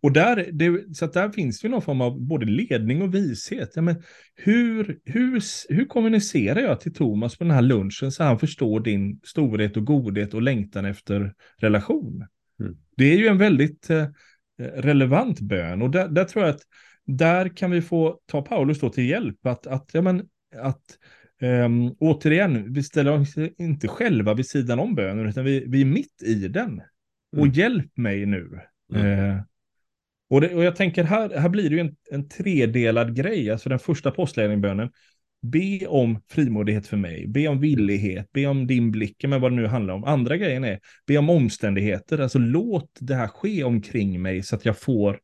och 0.00 0.12
där, 0.12 0.48
det, 0.52 0.96
så 0.96 1.06
där 1.06 1.30
finns 1.30 1.60
det 1.60 1.68
någon 1.68 1.82
form 1.82 2.00
av 2.00 2.20
både 2.20 2.46
ledning 2.46 3.02
och 3.02 3.14
vishet. 3.14 3.72
Ja, 3.74 3.82
men 3.82 4.02
hur, 4.34 4.98
hur, 5.04 5.42
hur 5.74 5.84
kommunicerar 5.84 6.60
jag 6.60 6.80
till 6.80 6.94
Thomas 6.94 7.38
på 7.38 7.44
den 7.44 7.50
här 7.50 7.62
lunchen 7.62 8.12
så 8.12 8.24
han 8.24 8.38
förstår 8.38 8.80
din 8.80 9.20
storhet 9.24 9.76
och 9.76 9.84
godhet 9.84 10.34
och 10.34 10.42
längtan 10.42 10.84
efter 10.84 11.34
relation? 11.56 12.26
Mm. 12.60 12.76
Det 12.96 13.04
är 13.04 13.18
ju 13.18 13.26
en 13.26 13.38
väldigt 13.38 13.90
eh, 13.90 14.06
relevant 14.58 15.40
bön 15.40 15.82
och 15.82 15.90
där, 15.90 16.08
där, 16.08 16.24
tror 16.24 16.44
jag 16.44 16.54
att 16.54 16.62
där 17.06 17.48
kan 17.48 17.70
vi 17.70 17.82
få 17.82 18.20
ta 18.26 18.42
Paulus 18.42 18.80
då 18.80 18.90
till 18.90 19.08
hjälp. 19.08 19.46
Att, 19.46 19.66
att, 19.66 19.90
ja, 19.92 20.02
men, 20.02 20.28
att 20.56 20.82
um, 21.42 21.96
återigen, 21.98 22.72
vi 22.72 22.82
ställer 22.82 23.12
oss 23.12 23.34
inte 23.58 23.88
själva 23.88 24.34
vid 24.34 24.46
sidan 24.46 24.78
om 24.78 24.94
bönen 24.94 25.28
utan 25.28 25.44
vi, 25.44 25.64
vi 25.68 25.80
är 25.80 25.84
mitt 25.84 26.22
i 26.22 26.48
den. 26.48 26.82
Och 27.32 27.42
mm. 27.42 27.52
hjälp 27.52 27.96
mig 27.96 28.26
nu. 28.26 28.60
Mm. 28.94 29.06
Eh, 29.06 29.42
och, 30.30 30.40
det, 30.40 30.54
och 30.54 30.64
jag 30.64 30.76
tänker 30.76 31.04
här, 31.04 31.38
här 31.38 31.48
blir 31.48 31.70
det 31.70 31.76
ju 31.76 31.80
en, 31.80 31.96
en 32.10 32.28
tredelad 32.28 33.16
grej. 33.16 33.50
Alltså 33.50 33.68
den 33.68 33.78
första 33.78 34.10
postledningbönen. 34.10 34.90
Be 35.42 35.86
om 35.86 36.22
frimodighet 36.30 36.86
för 36.86 36.96
mig, 36.96 37.26
be 37.28 37.48
om 37.48 37.60
villighet, 37.60 38.32
be 38.32 38.46
om 38.46 38.66
din 38.66 38.90
blick, 38.90 39.24
men 39.28 39.40
vad 39.40 39.52
det 39.52 39.56
nu 39.56 39.66
handlar 39.66 39.94
om. 39.94 40.04
Andra 40.04 40.36
grejen 40.36 40.64
är, 40.64 40.80
be 41.06 41.18
om 41.18 41.30
omständigheter, 41.30 42.18
alltså 42.18 42.38
låt 42.38 42.90
det 43.00 43.14
här 43.14 43.28
ske 43.28 43.64
omkring 43.64 44.22
mig 44.22 44.42
så 44.42 44.56
att 44.56 44.64
jag 44.64 44.78
får, 44.78 45.18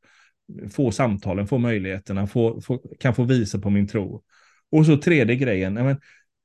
får 0.70 0.90
samtalen, 0.90 1.46
får 1.46 1.58
möjligheterna, 1.58 2.26
får, 2.26 2.60
får, 2.60 2.80
kan 3.00 3.14
få 3.14 3.24
visa 3.24 3.58
på 3.58 3.70
min 3.70 3.88
tro. 3.88 4.22
Och 4.70 4.86
så 4.86 4.96
tredje 4.96 5.36
grejen, 5.36 5.74
men, 5.74 5.90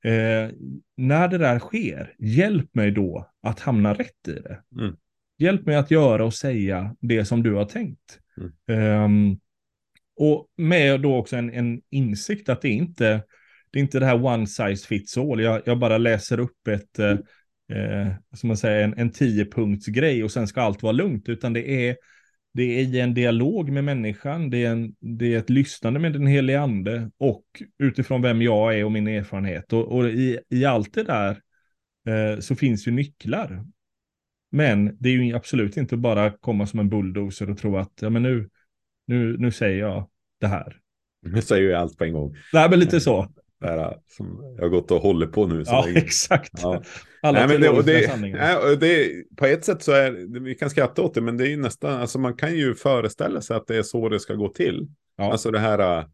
eh, 0.04 0.50
när 0.96 1.28
det 1.28 1.38
där 1.38 1.58
sker, 1.58 2.14
hjälp 2.18 2.74
mig 2.74 2.90
då 2.90 3.30
att 3.42 3.60
hamna 3.60 3.94
rätt 3.94 4.28
i 4.28 4.32
det. 4.32 4.62
Mm. 4.80 4.96
Hjälp 5.40 5.66
mig 5.66 5.76
att 5.76 5.90
göra 5.90 6.24
och 6.24 6.34
säga 6.34 6.96
det 7.00 7.24
som 7.24 7.42
du 7.42 7.54
har 7.54 7.64
tänkt. 7.64 8.18
Mm. 8.68 9.04
Um, 9.04 9.40
och 10.16 10.46
med 10.56 11.00
då 11.00 11.16
också 11.16 11.36
en, 11.36 11.50
en, 11.50 11.80
insikt 11.90 12.48
att 12.48 12.62
det 12.62 12.68
inte 12.68 13.22
det 13.70 13.78
är 13.78 13.82
inte 13.82 13.98
det 13.98 14.06
här 14.06 14.24
one 14.24 14.46
size 14.46 14.86
fits 14.86 15.16
all. 15.16 15.40
Jag, 15.40 15.62
jag 15.64 15.78
bara 15.78 15.98
läser 15.98 16.40
upp 16.40 16.68
ett, 16.68 16.98
eh, 16.98 17.10
eh 17.78 18.12
som 18.34 18.48
man 18.48 18.56
säger, 18.56 18.84
en, 18.84 18.94
en 18.98 19.10
tiopunktsgrej 19.10 20.24
och 20.24 20.32
sen 20.32 20.46
ska 20.46 20.62
allt 20.62 20.82
vara 20.82 20.92
lugnt, 20.92 21.28
utan 21.28 21.52
det 21.52 21.88
är, 21.88 21.96
det 22.54 22.62
är 22.62 22.82
i 22.82 23.00
en 23.00 23.14
dialog 23.14 23.70
med 23.70 23.84
människan, 23.84 24.50
det 24.50 24.64
är, 24.64 24.70
en, 24.70 24.94
det 25.00 25.34
är 25.34 25.38
ett 25.38 25.50
lyssnande 25.50 26.00
med 26.00 26.12
den 26.12 26.26
helige 26.26 26.60
ande 26.60 27.10
och 27.18 27.44
utifrån 27.78 28.22
vem 28.22 28.42
jag 28.42 28.78
är 28.78 28.84
och 28.84 28.92
min 28.92 29.08
erfarenhet. 29.08 29.72
Och, 29.72 29.92
och 29.92 30.08
i, 30.08 30.38
i 30.48 30.64
allt 30.64 30.94
det 30.94 31.02
där 31.02 31.30
eh, 32.06 32.40
så 32.40 32.54
finns 32.54 32.88
ju 32.88 32.90
nycklar. 32.90 33.64
Men 34.50 34.96
det 35.00 35.08
är 35.08 35.12
ju 35.12 35.36
absolut 35.36 35.76
inte 35.76 35.96
bara 35.96 36.30
komma 36.30 36.66
som 36.66 36.80
en 36.80 36.88
bulldozer 36.88 37.50
och 37.50 37.58
tro 37.58 37.76
att 37.76 37.92
ja, 38.00 38.10
men 38.10 38.22
nu, 38.22 38.48
nu, 39.06 39.36
nu 39.38 39.50
säger 39.50 39.78
jag 39.78 40.08
det 40.40 40.46
här. 40.46 40.76
Nu 41.22 41.42
säger 41.42 41.70
jag 41.70 41.80
allt 41.80 41.98
på 41.98 42.04
en 42.04 42.12
gång. 42.12 42.36
Nej, 42.52 42.70
men 42.70 42.78
lite 42.78 43.00
så. 43.00 43.28
Det 43.60 43.66
här 43.66 43.98
som 44.06 44.54
jag 44.56 44.64
har 44.64 44.68
gått 44.68 44.90
och 44.90 45.00
hållit 45.00 45.32
på 45.32 45.46
nu. 45.46 45.64
Så 45.64 45.72
ja, 45.72 45.84
länge. 45.84 45.98
exakt. 45.98 46.52
Ja. 46.62 46.82
Alla 47.22 47.46
Nej, 47.46 47.58
det, 47.58 47.82
det, 47.82 48.76
det, 48.76 49.24
På 49.36 49.46
ett 49.46 49.64
sätt 49.64 49.82
så 49.82 49.92
är 49.92 50.40
vi 50.40 50.54
kan 50.54 50.70
skratta 50.70 51.02
åt 51.02 51.14
det, 51.14 51.20
men 51.20 51.36
det 51.36 51.44
är 51.44 51.48
ju 51.48 51.56
nästan, 51.56 52.00
alltså 52.00 52.18
man 52.18 52.36
kan 52.36 52.56
ju 52.56 52.74
föreställa 52.74 53.40
sig 53.40 53.56
att 53.56 53.66
det 53.66 53.76
är 53.76 53.82
så 53.82 54.08
det 54.08 54.20
ska 54.20 54.34
gå 54.34 54.48
till. 54.48 54.88
Ja. 55.16 55.32
Alltså 55.32 55.50
det 55.50 55.58
här, 55.58 56.04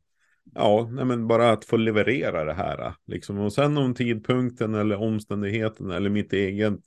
ja, 0.55 0.89
nej 0.93 1.05
men 1.05 1.27
bara 1.27 1.51
att 1.51 1.65
få 1.65 1.77
leverera 1.77 2.45
det 2.45 2.55
här. 2.55 2.95
Liksom. 3.07 3.39
Och 3.39 3.53
sen 3.53 3.79
om 3.79 3.95
tidpunkten 3.95 4.75
eller 4.75 4.97
omständigheten 4.97 5.91
eller 5.91 6.11
mitt 6.11 6.33
eget 6.33 6.81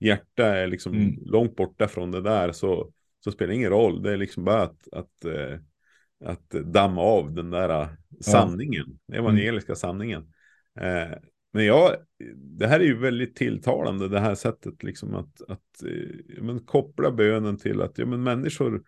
hjärta 0.00 0.46
är 0.46 0.66
liksom 0.66 0.94
mm. 0.94 1.14
långt 1.26 1.56
borta 1.56 1.88
från 1.88 2.10
det 2.10 2.20
där 2.20 2.52
så, 2.52 2.92
så 3.20 3.32
spelar 3.32 3.48
det 3.48 3.54
ingen 3.54 3.70
roll. 3.70 4.02
Det 4.02 4.12
är 4.12 4.16
liksom 4.16 4.44
bara 4.44 4.62
att, 4.62 4.88
att, 4.92 5.24
eh, 5.24 5.58
att 6.24 6.50
damma 6.50 7.02
av 7.02 7.34
den 7.34 7.50
där 7.50 7.82
eh, 7.82 7.88
sanningen, 8.20 8.98
ja. 9.06 9.14
evangeliska 9.14 9.72
mm. 9.72 9.76
sanningen. 9.76 10.32
Eh, 10.80 11.18
men 11.52 11.64
ja, 11.64 11.96
det 12.36 12.66
här 12.66 12.80
är 12.80 12.84
ju 12.84 12.98
väldigt 12.98 13.36
tilltalande, 13.36 14.08
det 14.08 14.20
här 14.20 14.34
sättet 14.34 14.82
liksom 14.82 15.14
att, 15.14 15.42
att 15.48 15.82
men, 16.40 16.60
koppla 16.60 17.12
bönen 17.12 17.58
till 17.58 17.80
att 17.80 17.98
ja, 17.98 18.06
men 18.06 18.22
människor, 18.22 18.82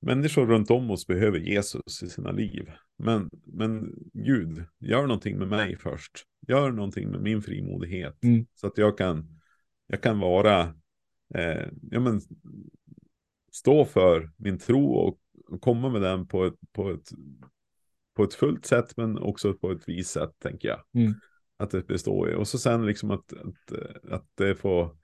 människor 0.00 0.46
runt 0.46 0.70
om 0.70 0.90
oss 0.90 1.06
behöver 1.06 1.38
Jesus 1.38 2.02
i 2.02 2.08
sina 2.08 2.32
liv. 2.32 2.70
Men, 2.98 3.30
men 3.44 3.94
Gud, 4.12 4.64
gör 4.80 5.02
någonting 5.02 5.38
med 5.38 5.48
mig 5.48 5.76
först. 5.76 6.12
Gör 6.48 6.70
någonting 6.70 7.10
med 7.10 7.20
min 7.20 7.42
frimodighet. 7.42 8.24
Mm. 8.24 8.46
Så 8.54 8.66
att 8.66 8.78
jag 8.78 8.98
kan 8.98 9.39
jag 9.90 10.02
kan 10.02 10.18
vara, 10.18 10.60
eh, 11.34 11.68
ja 11.90 12.00
men, 12.00 12.20
stå 13.52 13.84
för 13.84 14.30
min 14.36 14.58
tro 14.58 14.92
och, 14.92 15.18
komma 15.60 15.88
med 15.88 16.02
den 16.02 16.26
på 16.26 16.44
ett, 16.44 16.54
på 16.72 16.90
ett, 16.90 17.08
på 18.16 18.24
ett 18.24 18.34
fullt 18.34 18.66
sätt, 18.66 18.96
men 18.96 19.18
också 19.18 19.54
på 19.54 19.70
ett 19.70 19.88
vis 19.88 20.08
sätt, 20.08 20.30
tänker 20.42 20.68
jag. 20.68 20.80
Mm. 20.94 21.14
Att 21.56 21.70
det 21.70 21.86
består 21.86 22.30
i. 22.30 22.34
Och 22.34 22.48
så 22.48 22.58
sen 22.58 22.86
liksom 22.86 23.10
att, 23.10 23.32
att, 23.32 23.72
att 24.10 24.26
det 24.34 24.54
får, 24.54 24.96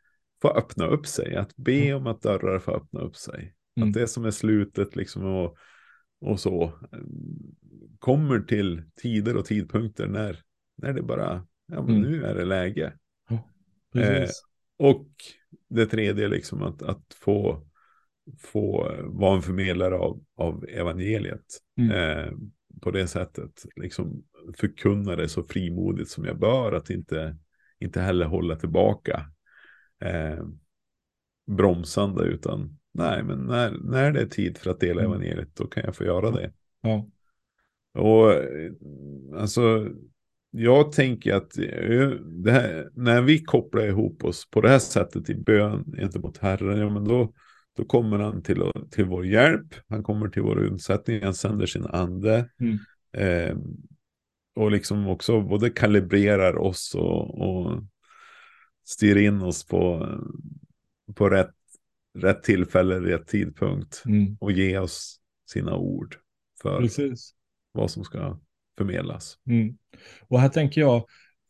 får 0.42 0.59
öppna 0.59 0.87
upp 0.87 1.07
sig, 1.07 1.37
att 1.37 1.57
be 1.57 1.87
mm. 1.87 1.96
om 1.96 2.07
att 2.07 2.22
dörrar 2.22 2.59
får 2.59 2.72
öppna 2.72 3.01
upp 3.01 3.16
sig. 3.16 3.55
Mm. 3.77 3.88
Att 3.88 3.94
det 3.94 4.09
som 4.09 4.25
är 4.25 4.31
slutet 4.31 4.96
liksom 4.96 5.25
och, 5.25 5.57
och 6.20 6.40
så 6.40 6.72
kommer 7.99 8.40
till 8.40 8.83
tider 9.03 9.37
och 9.37 9.44
tidpunkter 9.44 10.07
när, 10.07 10.42
när 10.77 10.92
det 10.92 11.03
bara, 11.03 11.46
ja 11.66 11.83
men 11.83 11.96
mm. 11.96 12.11
nu 12.11 12.25
är 12.25 12.35
det 12.35 12.44
läge. 12.44 12.92
Ja, 13.29 14.01
eh, 14.01 14.29
och 14.78 15.08
det 15.68 15.86
tredje, 15.86 16.28
liksom 16.28 16.62
att, 16.62 16.82
att 16.82 17.14
få, 17.14 17.66
få 18.38 18.94
vara 19.04 19.36
en 19.36 19.42
förmedlare 19.42 19.94
av, 19.94 20.24
av 20.36 20.64
evangeliet. 20.68 21.44
Mm. 21.78 21.90
Eh, 21.90 22.32
på 22.82 22.90
det 22.90 23.06
sättet, 23.06 23.64
liksom 23.76 24.24
förkunna 24.56 25.16
det 25.16 25.28
så 25.28 25.42
frimodigt 25.42 26.10
som 26.10 26.24
jag 26.24 26.38
bör, 26.38 26.72
att 26.72 26.90
inte, 26.90 27.36
inte 27.78 28.00
heller 28.00 28.26
hålla 28.26 28.56
tillbaka 28.56 29.30
eh, 30.00 30.46
bromsande, 31.46 32.24
utan 32.24 32.78
nej, 32.92 33.22
men 33.22 33.38
när, 33.38 33.70
när 33.70 34.12
det 34.12 34.20
är 34.20 34.26
tid 34.26 34.58
för 34.58 34.70
att 34.70 34.80
dela 34.80 35.00
mm. 35.00 35.12
evangeliet, 35.12 35.56
då 35.56 35.66
kan 35.66 35.82
jag 35.84 35.96
få 35.96 36.04
göra 36.04 36.30
det. 36.30 36.52
Ja. 36.80 37.08
Och 38.02 38.32
alltså, 39.40 39.88
jag 40.58 40.92
tänker 40.92 41.34
att 41.34 41.58
eh, 41.58 42.10
här, 42.46 42.90
när 42.94 43.22
vi 43.22 43.44
kopplar 43.44 43.86
ihop 43.86 44.24
oss 44.24 44.50
på 44.50 44.60
det 44.60 44.68
här 44.68 44.78
sättet 44.78 45.30
i 45.30 45.34
bön 45.34 45.84
gentemot 45.98 46.38
Herren, 46.38 46.78
ja, 46.78 46.90
men 46.90 47.04
då, 47.04 47.32
då 47.76 47.84
kommer 47.84 48.18
han 48.18 48.42
till, 48.42 48.62
till 48.90 49.04
vår 49.04 49.26
hjälp, 49.26 49.74
han 49.88 50.02
kommer 50.02 50.28
till 50.28 50.42
vår 50.42 50.58
undsättning, 50.58 51.22
han 51.22 51.34
sänder 51.34 51.66
sin 51.66 51.86
ande. 51.86 52.50
Mm. 52.60 52.78
Eh, 53.12 53.56
och 54.54 54.70
liksom 54.70 55.08
också 55.08 55.40
både 55.40 55.70
kalibrerar 55.70 56.56
oss 56.56 56.94
och, 56.94 57.40
och 57.40 57.82
styr 58.84 59.16
in 59.16 59.42
oss 59.42 59.66
på, 59.66 60.08
på 61.14 61.30
rätt, 61.30 61.54
rätt 62.18 62.42
tillfälle, 62.42 63.00
rätt 63.00 63.26
tidpunkt. 63.26 64.02
Mm. 64.06 64.36
Och 64.40 64.52
ge 64.52 64.78
oss 64.78 65.20
sina 65.46 65.76
ord 65.76 66.16
för 66.62 66.80
Precis. 66.80 67.34
vad 67.72 67.90
som 67.90 68.04
ska 68.04 68.38
förmedlas. 68.78 69.38
Mm. 69.46 69.76
Och 70.28 70.40
här 70.40 70.48
tänker 70.48 70.80
jag, 70.80 70.96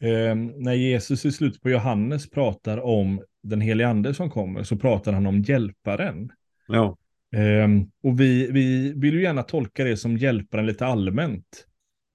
eh, 0.01 0.35
när 0.35 0.75
Jesus 0.75 1.25
i 1.25 1.33
slutet 1.33 1.63
på 1.63 1.71
Johannes 1.71 2.31
pratar 2.31 2.79
om 2.79 3.23
den 3.43 3.61
helige 3.61 3.89
ande 3.89 4.15
som 4.15 4.31
kommer, 4.31 4.63
så 4.63 4.77
pratar 4.77 5.13
han 5.13 5.27
om 5.27 5.41
hjälparen. 5.41 6.31
Ja. 6.69 6.97
Eh, 7.37 7.69
och 8.03 8.21
vi, 8.21 8.51
vi 8.53 8.93
vill 8.97 9.15
ju 9.15 9.23
gärna 9.23 9.43
tolka 9.43 9.85
det 9.85 9.97
som 9.97 10.17
hjälparen 10.17 10.67
lite 10.67 10.87
allmänt. 10.87 11.67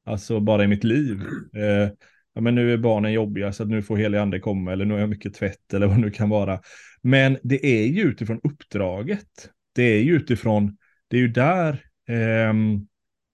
Alltså 0.06 0.40
bara 0.40 0.64
i 0.64 0.68
mitt 0.68 0.84
liv. 0.84 1.22
Eh, 1.56 1.90
ja, 2.34 2.42
men 2.42 2.56
nu 2.56 2.74
är 2.74 2.78
barnen 2.78 3.14
jobbiga 3.14 3.54
så 3.54 3.64
att 3.64 3.70
nu 3.70 3.82
får 3.82 3.98
helig 3.98 4.18
ande 4.18 4.40
komma 4.40 4.74
eller 4.74 4.86
nu 4.86 4.94
har 4.94 5.02
jag 5.02 5.10
mycket 5.10 5.34
tvätt 5.34 5.74
eller 5.74 5.88
vad 5.88 5.96
det 5.96 6.02
nu 6.02 6.12
kan 6.12 6.30
vara. 6.30 6.62
Men 7.02 7.38
det 7.44 7.66
är 7.66 7.88
ju 7.88 8.02
utifrån 8.02 8.40
uppdraget. 8.44 9.50
Det 9.76 9.84
är 9.84 10.02
ju 10.02 10.16
utifrån, 10.16 10.78
det 11.08 11.18
är 11.18 11.22
ju 11.22 11.28
där 11.28 11.72
eh, 12.08 12.54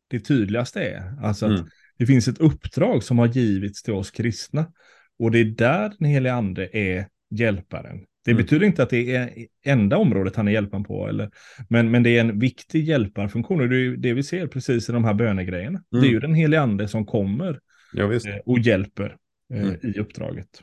det 0.08 0.20
tydligaste 0.20 0.82
är. 0.82 1.14
Alltså 1.22 1.46
att 1.46 1.60
mm. 1.60 1.70
det 1.98 2.06
finns 2.06 2.28
ett 2.28 2.40
uppdrag 2.40 3.04
som 3.04 3.20
har 3.20 3.28
givits 3.28 3.84
till 3.84 3.94
oss 3.94 4.12
kristna. 4.12 4.72
Och 5.20 5.32
det 5.32 5.40
är 5.40 5.46
där 5.46 5.94
den 6.00 6.08
helige 6.08 6.34
ande 6.34 6.78
är 6.78 7.08
hjälparen. 7.30 8.06
Det 8.26 8.32
mm. 8.32 8.44
betyder 8.44 8.66
inte 8.66 8.84
att 8.84 8.90
det 8.90 9.16
är 9.16 9.30
enda 9.66 9.98
området 9.98 10.36
han 10.36 10.48
är 10.48 10.52
hjälparen 10.52 10.84
på, 10.84 11.08
eller, 11.08 11.30
men, 11.70 11.92
men 11.92 12.04
det 12.04 12.10
är 12.10 12.22
en 12.22 12.40
viktig 12.40 12.84
hjälparfunktion. 12.84 13.62
Och 13.62 13.70
det 13.70 13.76
är 13.78 13.98
det 13.98 14.14
vi 14.14 14.24
ser 14.24 14.48
precis 14.48 14.90
i 14.90 14.92
de 14.92 15.04
här 15.04 15.14
bönegrejerna. 15.14 15.80
Mm. 15.80 15.84
Det 15.92 15.98
är 15.98 16.02
mm. 16.02 16.14
ju 16.14 16.20
den 16.20 16.34
helige 16.34 16.62
ande 16.62 16.88
som 16.88 17.06
kommer 17.06 17.60
ja, 17.94 18.14
eh, 18.14 18.20
och 18.46 18.60
hjälper 18.60 19.18
eh, 19.54 19.62
mm. 19.62 19.76
i 19.84 20.00
uppdraget. 20.00 20.62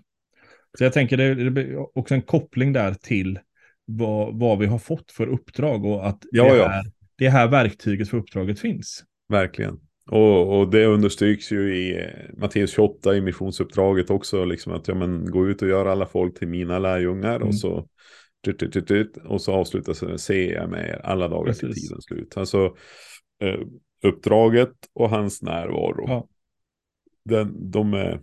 Så 0.79 0.85
jag 0.85 0.93
tänker 0.93 1.17
det 1.17 1.25
är 1.25 1.99
också 1.99 2.15
en 2.15 2.23
koppling 2.23 2.73
där 2.73 2.95
till 2.95 3.39
vad, 3.85 4.39
vad 4.39 4.59
vi 4.59 4.67
har 4.67 4.79
fått 4.79 5.11
för 5.11 5.27
uppdrag 5.27 5.85
och 5.85 6.09
att 6.09 6.23
ja, 6.31 6.45
det, 6.45 6.57
ja. 6.57 6.69
Här, 6.69 6.85
det 7.19 7.29
här 7.29 7.49
verktyget 7.49 8.09
för 8.09 8.17
uppdraget 8.17 8.61
finns. 8.61 9.05
Verkligen. 9.29 9.81
och, 10.11 10.59
och 10.59 10.71
det 10.71 10.87
understryks 10.87 11.53
ju 11.53 11.77
i 11.77 12.03
eh, 12.03 12.39
Matteus 12.39 12.71
28 12.71 13.17
i 13.17 13.21
missionsuppdraget 13.21 14.11
också, 14.11 14.45
liksom 14.45 14.73
att 14.73 14.89
ja, 14.89 14.95
men, 14.95 15.31
gå 15.31 15.49
ut 15.49 15.63
och 15.63 15.69
göra 15.69 15.93
alla 15.93 16.07
folk 16.07 16.39
till 16.39 16.49
mina 16.49 16.79
lärjungar 16.79 17.37
Mm. 17.37 17.49
och 17.49 17.55
så 17.55 17.89
och 19.25 19.43
så 19.43 19.53
avslutas 19.53 20.01
det, 20.01 20.19
se 20.19 20.53
jag 20.53 20.71
med 20.71 20.89
er 20.89 21.01
alla 21.05 21.29
dagar 21.29 21.53
till 21.53 21.75
tidens 21.75 22.05
slut. 22.05 22.37
Alltså 22.37 22.77
eh, 23.41 23.61
uppdraget 24.03 24.73
och 24.93 25.11
hans 25.11 25.43
närvaro. 25.43 26.05
Ja. 26.09 26.29
Den, 27.25 27.71
de 27.71 27.95
är 27.95 28.21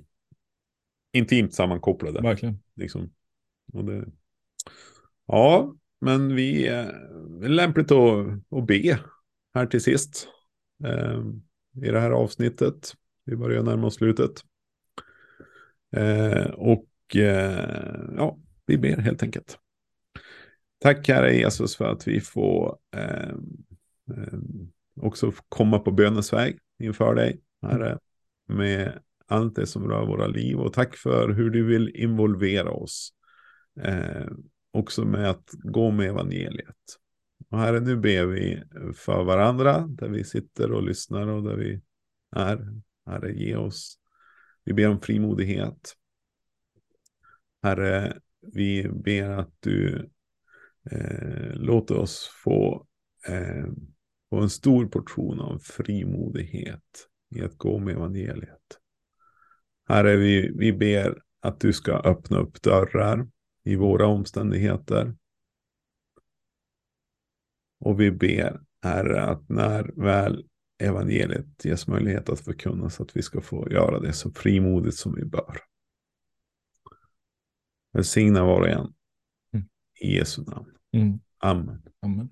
intimt 1.13 1.53
sammankopplade. 1.53 2.21
Verkligen. 2.21 2.59
Liksom. 2.75 3.13
Det... 3.73 4.05
Ja, 5.27 5.75
men 6.01 6.35
vi 6.35 6.67
eh, 6.67 6.87
är 7.43 7.49
lämpligt 7.49 7.91
att, 7.91 8.27
att 8.51 8.67
be 8.67 8.99
här 9.53 9.65
till 9.65 9.81
sist. 9.81 10.27
Eh, 10.85 11.21
I 11.83 11.91
det 11.91 11.99
här 11.99 12.11
avsnittet. 12.11 12.93
Vi 13.25 13.35
börjar 13.35 13.63
närma 13.63 13.87
oss 13.87 13.95
slutet. 13.95 14.31
Eh, 15.95 16.45
och 16.45 17.15
eh, 17.15 17.99
ja, 18.17 18.37
vi 18.65 18.77
ber 18.77 18.97
helt 18.97 19.23
enkelt. 19.23 19.57
Tack 20.79 21.07
Herre 21.07 21.35
Jesus 21.35 21.75
för 21.75 21.85
att 21.85 22.07
vi 22.07 22.21
får 22.21 22.77
eh, 22.95 23.29
eh, 24.17 24.39
också 25.01 25.31
komma 25.49 25.79
på 25.79 25.91
bönens 25.91 26.33
väg 26.33 26.59
inför 26.79 27.15
dig, 27.15 27.41
Herre, 27.61 27.99
med 28.47 28.99
allt 29.27 29.55
det 29.55 29.67
som 29.67 29.89
rör 29.89 30.05
våra 30.05 30.27
liv. 30.27 30.57
Och 30.57 30.73
tack 30.73 30.97
för 30.97 31.29
hur 31.29 31.49
du 31.49 31.65
vill 31.65 31.95
involvera 31.95 32.71
oss, 32.71 33.13
eh, 33.81 34.27
också 34.71 35.05
med 35.05 35.29
att 35.29 35.49
gå 35.51 35.91
med 35.91 36.07
evangeliet. 36.07 36.75
Och 37.51 37.59
Herre, 37.59 37.79
nu 37.79 37.97
ber 37.97 38.25
vi 38.25 38.63
för 38.95 39.23
varandra, 39.23 39.87
där 39.87 40.09
vi 40.09 40.23
sitter 40.23 40.71
och 40.71 40.83
lyssnar 40.83 41.27
och 41.27 41.43
där 41.43 41.55
vi 41.55 41.81
är. 42.35 42.81
Herre, 43.05 43.33
ge 43.33 43.55
oss. 43.55 43.97
Vi 44.63 44.73
ber 44.73 44.89
om 44.89 45.01
frimodighet. 45.01 45.95
Herre, 47.63 48.19
vi 48.41 48.89
ber 48.89 49.29
att 49.29 49.53
du 49.59 50.09
eh, 50.91 51.53
låter 51.53 51.95
oss 51.95 52.29
få, 52.43 52.87
eh, 53.27 53.65
få 54.29 54.39
en 54.39 54.49
stor 54.49 54.85
portion 54.85 55.39
av 55.39 55.59
frimodighet 55.59 57.07
i 57.35 57.41
att 57.41 57.57
gå 57.57 57.79
med 57.79 57.95
evangeliet. 57.95 58.79
Herre, 59.87 60.15
vi, 60.15 60.51
vi 60.55 60.73
ber 60.73 61.21
att 61.39 61.59
du 61.59 61.73
ska 61.73 61.93
öppna 61.93 62.37
upp 62.37 62.61
dörrar 62.61 63.27
i 63.63 63.75
våra 63.75 64.07
omständigheter. 64.07 65.15
Och 67.81 67.99
vi 67.99 68.11
ber, 68.11 68.61
Herre, 68.81 69.21
att 69.21 69.49
när 69.49 70.03
väl 70.03 70.45
evangeliet 70.83 71.65
ges 71.65 71.87
möjlighet 71.87 72.29
att 72.29 72.39
förkunnas, 72.39 73.01
att 73.01 73.15
vi 73.15 73.21
ska 73.21 73.41
få 73.41 73.71
göra 73.71 73.99
det 73.99 74.13
så 74.13 74.31
frimodigt 74.31 74.95
som 74.95 75.15
vi 75.15 75.25
bör. 75.25 75.57
Välsigna 77.93 78.43
var 78.43 78.61
och 78.61 78.69
en. 78.69 78.93
Mm. 79.53 79.67
I 80.01 80.15
Jesu 80.15 80.43
namn. 80.43 80.67
Mm. 80.91 81.19
Amen. 81.37 81.81
Amen. 81.99 82.29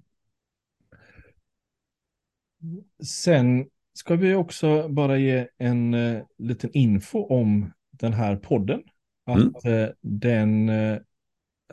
Sen 3.04 3.70
ska 3.94 4.16
vi 4.16 4.36
också 4.36 4.90
bara 4.90 5.18
ge 5.18 5.48
en 5.58 5.94
eh, 5.94 6.24
liten 6.38 6.70
info 6.74 7.20
om 7.20 7.72
den 7.92 8.14
här 8.14 8.36
podden. 8.36 8.84
Att 9.26 9.66
eh, 9.66 9.88
den 10.02 10.70
eh, 10.70 11.00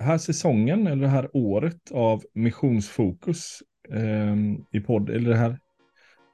här 0.00 0.18
säsongen 0.18 0.86
eller 0.86 1.02
det 1.02 1.08
här 1.08 1.30
året 1.32 1.92
av 1.92 2.22
missionsfokus 2.34 3.62
eh, 3.92 4.36
i 4.72 4.80
podd, 4.80 5.10
eller 5.10 5.30
det 5.30 5.36
här 5.36 5.58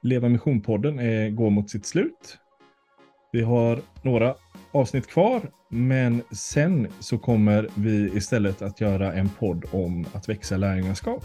Leva 0.03 0.29
Mission-podden 0.29 0.99
är, 0.99 1.29
går 1.29 1.49
mot 1.49 1.69
sitt 1.69 1.85
slut. 1.85 2.37
Vi 3.31 3.41
har 3.41 3.81
några 4.01 4.35
avsnitt 4.71 5.07
kvar, 5.07 5.41
men 5.69 6.21
sen 6.31 6.87
så 6.99 7.17
kommer 7.17 7.69
vi 7.75 8.11
istället 8.17 8.61
att 8.61 8.81
göra 8.81 9.13
en 9.13 9.29
podd 9.29 9.65
om 9.71 10.05
att 10.13 10.29
växa 10.29 10.57
lärjungaskap. 10.57 11.23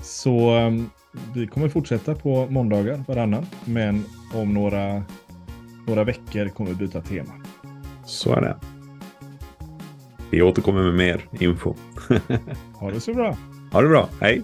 Så 0.00 0.50
ehm, 0.50 0.90
vi 1.34 1.46
kommer 1.46 1.68
fortsätta 1.68 2.14
på 2.14 2.46
måndagar 2.46 3.04
varannan, 3.08 3.46
men 3.64 4.04
om 4.34 4.54
några, 4.54 5.04
några 5.86 6.04
veckor 6.04 6.48
kommer 6.48 6.70
vi 6.70 6.76
byta 6.76 7.00
tema. 7.00 7.32
Så 8.04 8.32
är 8.32 8.40
det. 8.40 8.73
Vi 10.34 10.42
återkommer 10.42 10.82
med 10.82 10.94
mer 10.94 11.20
info. 11.40 11.74
Ha 12.74 12.90
det 12.90 13.00
så 13.00 13.14
bra! 13.14 13.36
Ha 13.72 13.82
det 13.82 13.88
bra. 13.88 14.08
Hej! 14.20 14.42